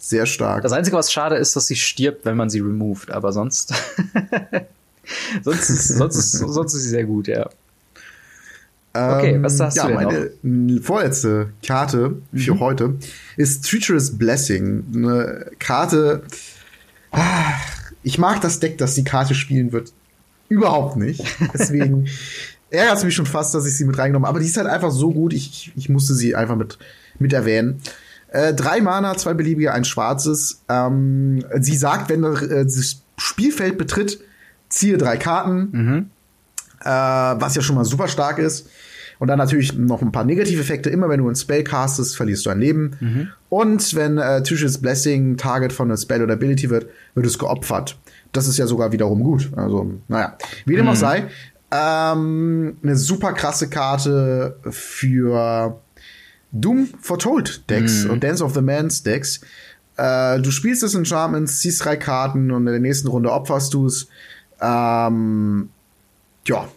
[0.02, 0.62] Sehr stark.
[0.62, 3.74] Das Einzige, was schade ist, dass sie stirbt, wenn man sie removed, aber sonst.
[5.42, 7.50] sonst, ist, sonst, sonst ist sie sehr gut, ja.
[8.94, 10.82] Okay, was ähm, hast ja, du denn meine noch?
[10.82, 12.60] vorletzte Karte für mhm.
[12.60, 12.94] heute
[13.36, 14.84] ist Treacherous Blessing.
[14.94, 16.22] Eine Karte.
[17.12, 17.52] Ah,
[18.02, 19.92] ich mag das Deck, das die Karte spielen wird,
[20.48, 21.22] überhaupt nicht.
[21.54, 22.08] Deswegen
[22.70, 24.36] ärgert es mich schon fast, dass ich sie mit reingenommen habe.
[24.36, 26.78] Aber die ist halt einfach so gut, ich, ich musste sie einfach mit,
[27.18, 27.82] mit erwähnen.
[28.30, 30.62] Äh, drei Mana, zwei beliebige, ein schwarzes.
[30.68, 34.20] Ähm, sie sagt, wenn äh, das Spielfeld betritt,
[34.68, 35.68] ziehe drei Karten.
[35.72, 36.10] Mhm
[36.80, 38.68] äh, was ja schon mal super stark ist.
[39.18, 40.88] Und dann natürlich noch ein paar Negativeffekte.
[40.88, 42.96] Immer wenn du ein Spell castest, verlierst du ein Leben.
[43.00, 43.28] Mhm.
[43.50, 47.98] Und wenn äh, Tishes Blessing Target von einer Spell oder Ability wird, wird es geopfert.
[48.32, 49.50] Das ist ja sogar wiederum gut.
[49.56, 50.38] Also, naja.
[50.64, 50.96] Wie dem auch mhm.
[50.96, 51.24] sei.
[51.70, 55.78] Ähm, eine super krasse Karte für
[56.52, 58.10] Doom Foretold Decks mhm.
[58.10, 59.40] und Dance of the Mans Decks.
[59.96, 63.86] Äh, du spielst das Enchantment, ziehst drei Karten und in der nächsten Runde opferst du
[63.86, 64.08] es.
[64.60, 65.70] Ähm,
[66.46, 66.68] ja,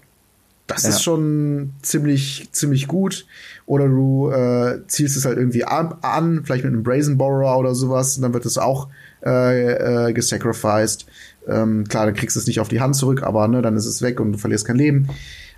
[0.67, 0.89] das ja.
[0.89, 3.25] ist schon ziemlich, ziemlich gut.
[3.65, 7.75] Oder du äh, zielst es halt irgendwie an, an, vielleicht mit einem Brazen Borrower oder
[7.75, 8.89] sowas, und dann wird es auch
[9.25, 11.05] äh, äh, gesacrificed.
[11.47, 13.85] Ähm, klar, dann kriegst du es nicht auf die Hand zurück, aber ne, dann ist
[13.85, 15.07] es weg und du verlierst kein Leben.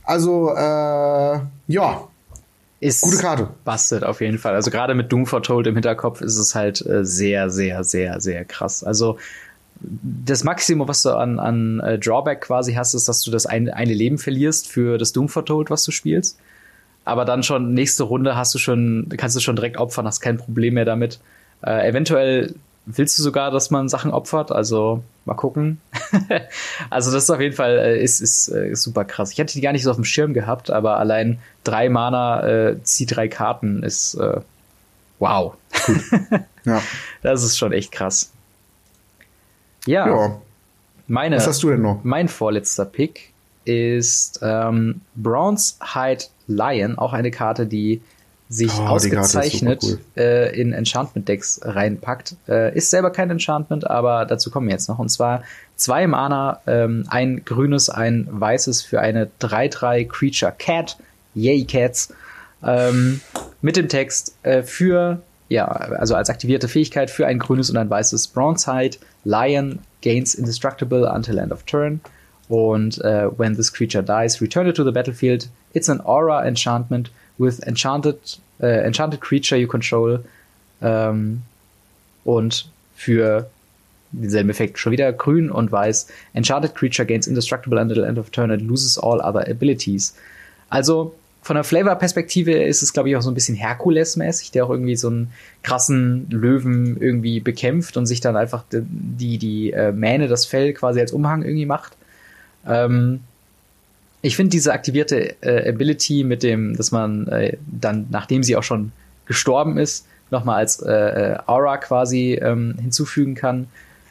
[0.03, 2.07] Also, äh, ja.
[2.79, 3.49] Ist Gute Karte.
[3.63, 4.53] Bastet auf jeden Fall.
[4.53, 8.45] Also gerade mit Doom Foretold im Hinterkopf ist es halt äh, sehr, sehr, sehr, sehr
[8.45, 8.83] krass.
[8.83, 9.17] Also
[9.81, 13.69] das Maximum, was du an, an äh, Drawback quasi hast, ist, dass du das ein,
[13.69, 16.37] eine Leben verlierst für das Doom Foretold, was du spielst.
[17.05, 20.37] Aber dann schon nächste Runde hast du schon, kannst du schon direkt opfern, hast kein
[20.37, 21.19] Problem mehr damit.
[21.61, 22.55] Äh, eventuell
[22.85, 25.81] willst du sogar, dass man Sachen opfert, also mal gucken.
[26.89, 29.31] also das ist auf jeden Fall äh, ist, ist, äh, super krass.
[29.31, 32.83] Ich hätte die gar nicht so auf dem Schirm gehabt, aber allein drei Mana, äh,
[32.83, 34.39] zieh drei Karten ist äh,
[35.19, 35.55] wow.
[36.65, 36.81] ja.
[37.21, 38.31] Das ist schon echt krass.
[39.85, 40.07] Ja.
[40.07, 40.41] ja.
[41.07, 42.03] Meine, Was hast du denn noch?
[42.03, 43.31] Mein vorletzter Pick
[43.65, 48.01] ist ähm, Bronze Hide Lion, auch eine Karte, die
[48.49, 49.99] sich oh, ausgezeichnet cool.
[50.15, 52.35] äh, in Enchantment-Decks reinpackt.
[52.47, 54.99] Äh, ist selber kein Enchantment, aber dazu kommen wir jetzt noch.
[54.99, 55.43] Und zwar
[55.75, 60.97] zwei Mana, ähm, ein grünes, ein weißes für eine 3-3 Creature Cat.
[61.33, 62.13] Yay, Cats.
[62.63, 63.19] Ähm,
[63.61, 67.89] mit dem Text äh, für, ja, also als aktivierte Fähigkeit für ein grünes und ein
[67.89, 71.99] weißes Bronzehide Lion gains indestructible until end of turn.
[72.47, 75.49] Und uh, when this creature dies, return it to the battlefield.
[75.73, 78.17] It's an aura enchantment with enchanted,
[78.61, 80.23] uh, enchanted creature you control.
[80.81, 81.41] Ähm,
[82.23, 83.49] und für
[84.11, 86.07] denselben Effekt schon wieder grün und weiß.
[86.33, 90.15] Enchanted creature gains indestructible until end of turn and loses all other abilities.
[90.69, 94.71] Also von der Flavor-Perspektive ist es, glaube ich, auch so ein bisschen Herkules-mäßig, der auch
[94.71, 95.31] irgendwie so einen
[95.61, 100.73] krassen Löwen irgendwie bekämpft und sich dann einfach die, die, die äh, Mähne, das Fell
[100.73, 101.95] quasi als Umhang irgendwie macht.
[102.67, 103.21] Ähm,
[104.25, 108.63] ich finde diese aktivierte äh, Ability mit dem, dass man äh, dann, nachdem sie auch
[108.63, 108.91] schon
[109.27, 113.67] gestorben ist, nochmal als äh, äh, Aura quasi ähm, hinzufügen kann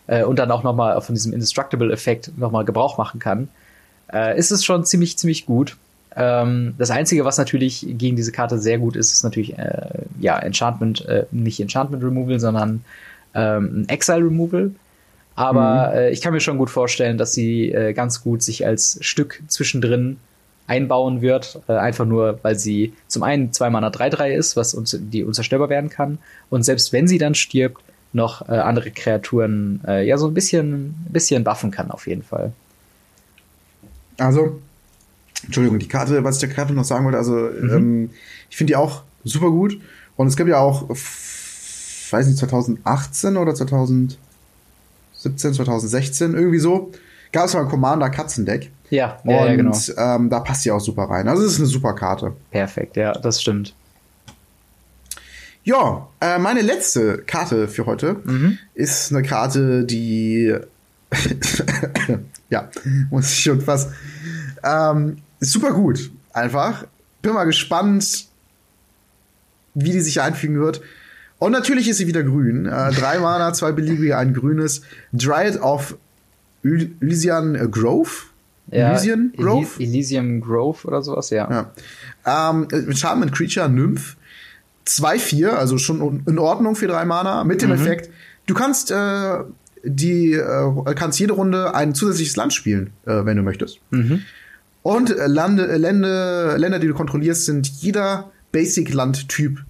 [0.06, 3.48] äh, und dann auch nochmal von diesem Indestructible-Effekt nochmal Gebrauch machen kann,
[4.12, 5.76] äh, ist es schon ziemlich, ziemlich gut.
[6.14, 9.56] Ähm, das Einzige, was natürlich gegen diese Karte sehr gut ist, ist natürlich
[10.20, 12.84] ja Enchantment, nicht Enchantment Removal, sondern
[13.34, 14.70] ähm, Exile Removal.
[15.34, 15.96] Aber mhm.
[15.96, 19.42] äh, ich kann mir schon gut vorstellen, dass sie äh, ganz gut sich als Stück
[19.48, 20.18] zwischendrin
[20.66, 21.60] einbauen wird.
[21.68, 25.68] Äh, einfach nur, weil sie zum einen zwei Mana 3-3 ist, was uns, die unzerstörbar
[25.68, 26.18] werden kann.
[26.50, 27.82] Und selbst wenn sie dann stirbt,
[28.12, 32.52] noch äh, andere Kreaturen äh, ja so ein bisschen, bisschen buffen kann, auf jeden Fall.
[34.18, 34.60] Also,
[35.44, 37.70] Entschuldigung, die Karte, was ich der Karte noch sagen wollte, also mhm.
[37.70, 38.10] ähm,
[38.50, 39.80] ich finde die auch super gut.
[40.16, 43.52] Und es gibt ja auch, weiß nicht, 2018 oder
[45.24, 46.92] 2017, 2016, irgendwie so,
[47.32, 48.70] gab es mal ein Commander Katzendeck.
[48.90, 49.76] Ja, und ja, genau.
[49.96, 51.26] ähm, da passt die auch super rein.
[51.28, 52.32] Also es ist eine super Karte.
[52.50, 53.74] Perfekt, ja, das stimmt.
[55.64, 58.58] Ja, äh, meine letzte Karte für heute mhm.
[58.74, 60.54] ist eine Karte, die
[62.50, 62.68] ja,
[63.10, 63.90] muss ich schon fast
[64.62, 66.10] ähm, super gut.
[66.32, 66.84] Einfach.
[67.22, 68.26] Bin mal gespannt,
[69.74, 70.82] wie die sich einfügen wird.
[71.38, 72.66] Und natürlich ist sie wieder grün.
[72.66, 74.82] Äh, drei Mana, zwei beliebige, ein grünes.
[75.12, 75.96] Dryad of
[76.62, 78.10] Elysian Grove.
[78.70, 79.68] Ja, Elysian Grove?
[79.78, 81.70] Elysium Grove oder sowas, ja.
[82.24, 82.50] ja.
[82.50, 84.16] Ähm, Charmant Creature, Nymph.
[84.86, 87.76] 2-4, also schon in Ordnung für drei Mana, mit dem mhm.
[87.76, 88.10] Effekt,
[88.46, 89.38] du kannst äh,
[89.82, 93.80] die äh, kannst jede Runde ein zusätzliches Land spielen, äh, wenn du möchtest.
[93.90, 94.22] Mhm.
[94.82, 99.64] Und äh, Lande, äh, Länder, Länder, die du kontrollierst, sind jeder Basic-Land-Typ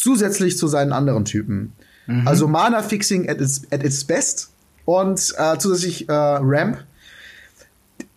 [0.00, 1.72] zusätzlich zu seinen anderen Typen.
[2.06, 2.26] Mhm.
[2.26, 4.50] Also Mana-Fixing at its, at its best
[4.84, 6.84] und äh, zusätzlich äh, Ramp.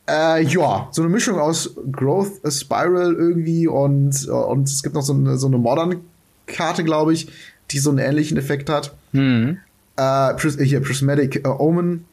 [0.07, 5.13] Äh, ja, so eine Mischung aus Growth Spiral irgendwie und, und es gibt noch so
[5.13, 7.29] eine, so eine Modern-Karte, glaube ich,
[7.71, 8.93] die so einen ähnlichen Effekt hat.
[9.13, 9.59] Mhm.
[9.95, 12.05] Äh, hier, Prismatic äh, Omen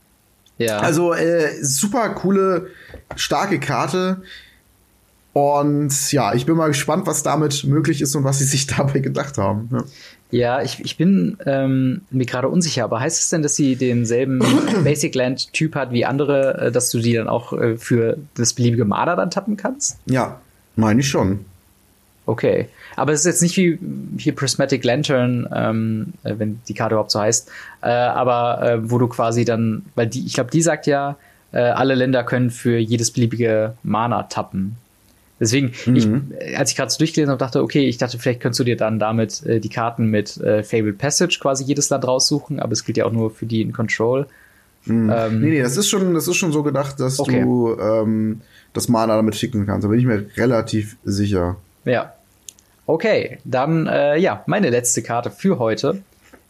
[0.60, 0.78] ja.
[0.78, 2.66] Also äh, super coole,
[3.16, 4.22] starke Karte.
[5.32, 8.98] Und ja, ich bin mal gespannt, was damit möglich ist und was sie sich dabei
[8.98, 9.68] gedacht haben.
[9.72, 9.84] Ja.
[10.32, 14.38] Ja, ich, ich bin ähm, mir gerade unsicher, aber heißt es denn, dass sie denselben
[14.84, 18.52] Basic Land Typ hat wie andere, äh, dass du die dann auch äh, für das
[18.52, 19.98] beliebige Marder dann tappen kannst?
[20.06, 20.40] Ja,
[20.76, 21.44] meine ich schon.
[22.26, 22.68] Okay.
[22.94, 23.78] Aber es ist jetzt nicht wie
[24.18, 27.50] hier Prismatic Lantern, ähm, äh, wenn die Karte überhaupt so heißt,
[27.82, 31.16] äh, aber äh, wo du quasi dann, weil die, ich glaube, die sagt ja,
[31.50, 34.76] äh, alle Länder können für jedes beliebige Mana tappen.
[35.40, 35.96] Deswegen, mhm.
[35.96, 38.76] ich, als ich gerade so durchgelesen habe, dachte, okay, ich dachte, vielleicht könntest du dir
[38.76, 42.84] dann damit äh, die Karten mit äh, Fabled Passage quasi jedes Land raussuchen, aber es
[42.84, 44.26] gilt ja auch nur für die in Control.
[44.84, 45.10] Mhm.
[45.14, 47.42] Ähm, nee, nee, das ist schon, das ist schon so gedacht, dass okay.
[47.42, 48.42] du ähm,
[48.74, 49.84] das Mana damit schicken kannst.
[49.84, 51.56] Da bin ich mir relativ sicher.
[51.84, 52.12] Ja,
[52.90, 56.02] Okay, dann äh, ja, meine letzte Karte für heute.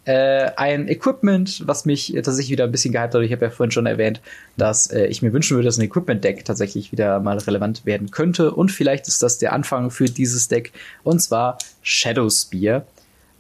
[0.06, 3.22] Äh, ein Equipment, was mich tatsächlich wieder ein bisschen gehypt hat.
[3.22, 4.20] Ich habe ja vorhin schon erwähnt,
[4.56, 8.52] dass äh, ich mir wünschen würde, dass ein Equipment-Deck tatsächlich wieder mal relevant werden könnte.
[8.52, 10.72] Und vielleicht ist das der Anfang für dieses Deck.
[11.02, 12.84] Und zwar Shadow Spear.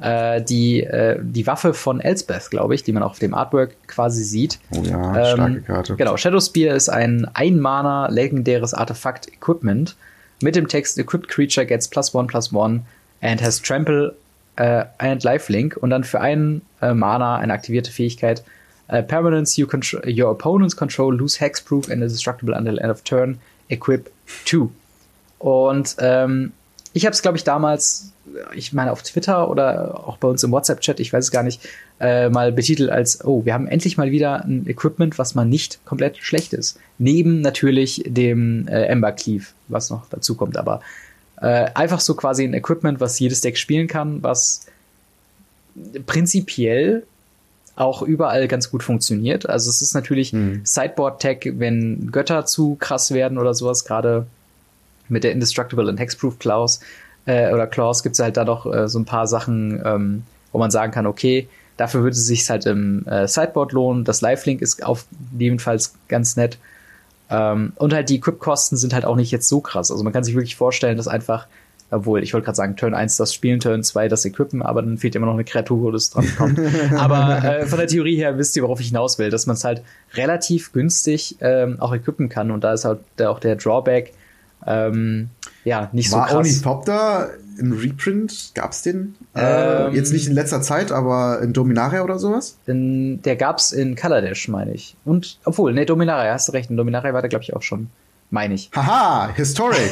[0.00, 3.74] Äh, die, äh, die Waffe von Elsbeth, glaube ich, die man auch auf dem Artwork
[3.86, 4.58] quasi sieht.
[4.70, 5.96] Oh ja, ähm, starke Karte.
[5.96, 9.96] Genau, Shadow Spear ist ein Ein-Mana legendäres Artefakt-Equipment
[10.42, 12.82] mit dem Text Equipped Creature gets plus one plus one
[13.20, 14.14] and has Trample
[14.58, 18.42] uh, and Lifelink und dann für einen uh, Mana eine aktivierte Fähigkeit.
[18.92, 23.38] Uh, permanence you control, your opponents control lose hexproof and indestructible until end of turn.
[23.68, 24.10] Equip
[24.46, 24.68] 2.
[25.38, 26.52] Und ähm,
[26.92, 28.12] ich habe es, glaube ich, damals,
[28.54, 31.66] ich meine auf Twitter oder auch bei uns im WhatsApp-Chat, ich weiß es gar nicht,
[32.00, 35.84] äh, mal betitelt als, oh, wir haben endlich mal wieder ein Equipment, was mal nicht
[35.84, 36.78] komplett schlecht ist.
[36.98, 40.80] Neben natürlich dem äh, Ember Cleave, was noch dazu kommt, aber
[41.40, 44.66] äh, einfach so quasi ein Equipment, was jedes Deck spielen kann, was
[46.06, 47.04] prinzipiell
[47.76, 49.48] auch überall ganz gut funktioniert.
[49.48, 50.60] Also es ist natürlich hm.
[50.64, 54.26] Sideboard-Tech, wenn Götter zu krass werden oder sowas, gerade
[55.08, 56.80] mit der Indestructible und Hexproof Clause.
[57.26, 60.22] äh, oder Clause gibt es halt da noch äh, so ein paar Sachen, ähm,
[60.52, 64.04] wo man sagen kann, okay, dafür würde es sich halt im äh, Sideboard lohnen.
[64.04, 65.06] Das Live-Link ist auf
[65.38, 66.58] jedenfalls ganz nett.
[67.30, 69.90] Ähm, und halt die Equip-Kosten sind halt auch nicht jetzt so krass.
[69.90, 71.46] Also man kann sich wirklich vorstellen, dass einfach,
[71.90, 74.98] obwohl ich wollte gerade sagen, Turn 1 das Spielen, Turn 2 das Equippen, aber dann
[74.98, 76.58] fehlt immer noch eine Kreatur, wo das dran kommt.
[76.96, 79.64] aber äh, von der Theorie her wisst ihr, worauf ich hinaus will, dass man es
[79.64, 79.82] halt
[80.14, 82.50] relativ günstig ähm, auch equippen kann.
[82.50, 84.12] Und da ist halt auch der Drawback,
[84.66, 85.30] ähm,
[85.64, 86.36] ja, nicht War so krass.
[86.36, 87.30] Ornithopter
[87.60, 88.52] in Reprint?
[88.54, 89.14] Gab's den?
[89.34, 92.56] Äh, Ähm, jetzt nicht in letzter Zeit, aber in Dominaria oder sowas?
[92.66, 94.96] In, der gab's in Kaladesh, meine ich.
[95.04, 96.70] Und, obwohl, ne, Dominaria, hast du recht.
[96.70, 97.88] In Dominaria war der, glaube ich, auch schon.
[98.32, 98.70] Meine ich.
[98.76, 99.90] Haha, Historic.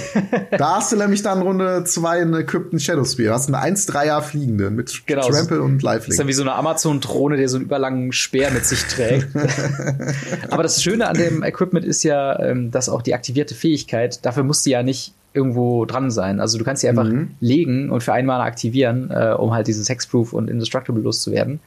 [0.57, 3.35] da hast du nämlich dann Runde 2 einen equippten Shadow Spear.
[3.35, 6.29] Hast eine 1-3er fliegende mit Genau, Trample und Das ist dann Lifelink.
[6.29, 9.27] wie so eine Amazon-Drohne, der so einen überlangen Speer mit sich trägt.
[10.51, 14.45] Aber das Schöne an dem Equipment ist ja, ähm, dass auch die aktivierte Fähigkeit, dafür
[14.45, 16.41] muss die ja nicht irgendwo dran sein.
[16.41, 17.31] Also du kannst sie einfach Mhm.
[17.41, 21.61] legen und für einmal aktivieren, äh, um halt dieses Hexproof und Indestructible loszuwerden.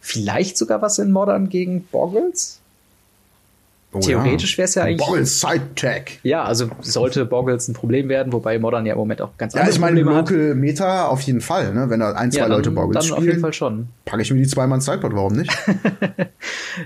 [0.00, 2.60] Vielleicht sogar was in Modern gegen Boggles?
[3.96, 6.12] Oh Theoretisch wär's ja eigentlich- Boggle Side Tag.
[6.22, 9.60] Ja, also sollte Boggles ein Problem werden, wobei Modern ja im Moment auch ganz Ja,
[9.60, 10.30] andere ich meine, Probleme hat.
[10.30, 11.88] Local Meta auf jeden Fall, ne?
[11.88, 13.88] Wenn da ein, zwei Ja, Leute dann, Boggles dann auf jeden spielen, Fall schon.
[14.04, 15.50] packe ich mir die zweimal ins Sideboard, warum nicht?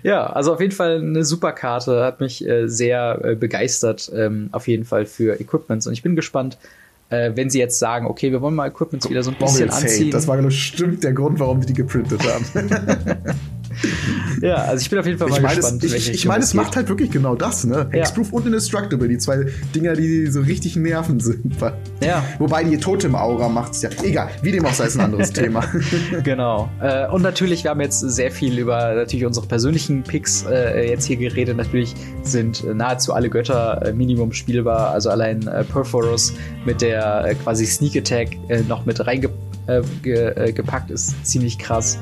[0.04, 4.48] Ja, also auf jeden Fall eine super Karte, hat mich äh, sehr äh, begeistert, ähm,
[4.52, 5.86] auf jeden Fall für Equipments.
[5.86, 6.58] Und ich bin gespannt,
[7.08, 9.74] äh, wenn sie jetzt sagen, okay, wir wollen mal Equipments wieder so ein bisschen Boggles
[9.76, 9.86] Hate.
[9.88, 10.10] anziehen.
[10.12, 12.70] Das war bestimmt der Grund, warum wir die geprintet haben.
[14.42, 15.84] ja, also ich bin auf jeden Fall Ich mal meine, gespannt.
[15.84, 17.88] es, ich, ich meine, es es macht halt wirklich genau das, ne?
[17.92, 18.00] Ja.
[18.00, 21.54] Hexproof und Indestructible, die zwei Dinger, die so richtig nerven sind.
[22.02, 22.24] Ja.
[22.38, 23.90] Wobei die Totem-Aura macht's ja.
[24.02, 25.64] Egal, wie dem auch sei, ist ein anderes Thema.
[26.24, 26.68] Genau.
[26.80, 31.04] Äh, und natürlich, wir haben jetzt sehr viel über natürlich unsere persönlichen Picks äh, jetzt
[31.04, 31.56] hier geredet.
[31.56, 34.90] Natürlich sind nahezu alle Götter äh, Minimum spielbar.
[34.90, 36.32] Also allein äh, Perforos
[36.64, 41.98] mit der äh, quasi Sneak Attack äh, noch mit reingepackt ge, ist ziemlich krass.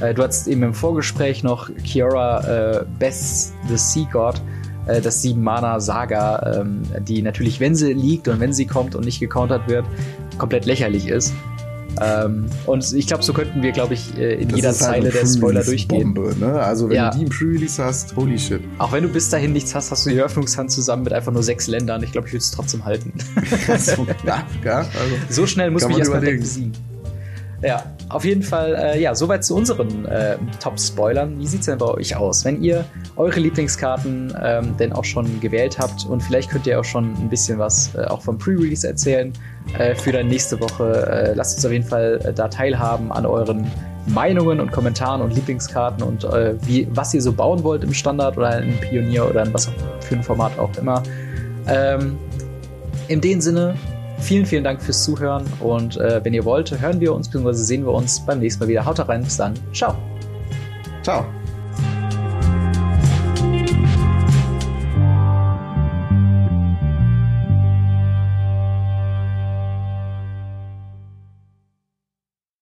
[0.00, 4.40] Äh, du hattest eben im Vorgespräch noch Kiora äh, Best the Sea God,
[4.86, 9.20] äh, das 7-Mana-Saga, ähm, die natürlich, wenn sie liegt und wenn sie kommt und nicht
[9.20, 9.84] gecountert wird,
[10.38, 11.32] komplett lächerlich ist.
[12.00, 15.10] Ähm, und ich glaube, so könnten wir, glaube ich, äh, in Das jeder halt Zeile
[15.10, 16.14] der Spoiler durchgehen.
[16.14, 16.60] Pre-Release-Bombe, ne?
[16.60, 17.10] Also wenn Ja.
[17.10, 18.62] du die im Pre-Release hast, holy shit.
[18.78, 21.42] Auch wenn du bis dahin nichts hast, hast du die Eröffnungshand zusammen mit einfach nur
[21.42, 22.02] sechs Ländern.
[22.02, 23.12] Ich glaube, ich würde es trotzdem halten.
[23.68, 24.88] Also, ja, ja, also.
[25.28, 26.72] so schnell muss mich man erstmal besiegen.
[27.62, 31.38] Ja, auf jeden Fall, äh, ja, soweit zu unseren äh, Top-Spoilern.
[31.38, 32.44] Wie sieht's denn bei euch aus?
[32.44, 32.84] Wenn ihr
[33.14, 37.28] eure Lieblingskarten ähm, denn auch schon gewählt habt und vielleicht könnt ihr auch schon ein
[37.28, 39.32] bisschen was äh, auch vom Pre-Release erzählen
[39.78, 43.24] äh, für dann nächste Woche, äh, lasst uns auf jeden Fall äh, da teilhaben an
[43.26, 43.70] euren
[44.06, 46.24] Meinungen und Kommentaren und Lieblingskarten und
[46.66, 50.16] wie, was ihr so bauen wollt im Standard oder in Pionier oder in was für
[50.16, 51.04] ein Format auch immer.
[51.68, 52.18] Ähm,
[53.06, 53.76] in dem Sinne,
[54.22, 57.52] vielen, vielen Dank fürs Zuhören und äh, wenn ihr wollt, hören wir uns bzw.
[57.52, 58.84] sehen wir uns beim nächsten Mal wieder.
[58.84, 59.54] Haut rein, bis dann.
[59.72, 59.94] Ciao.
[61.02, 61.26] Ciao.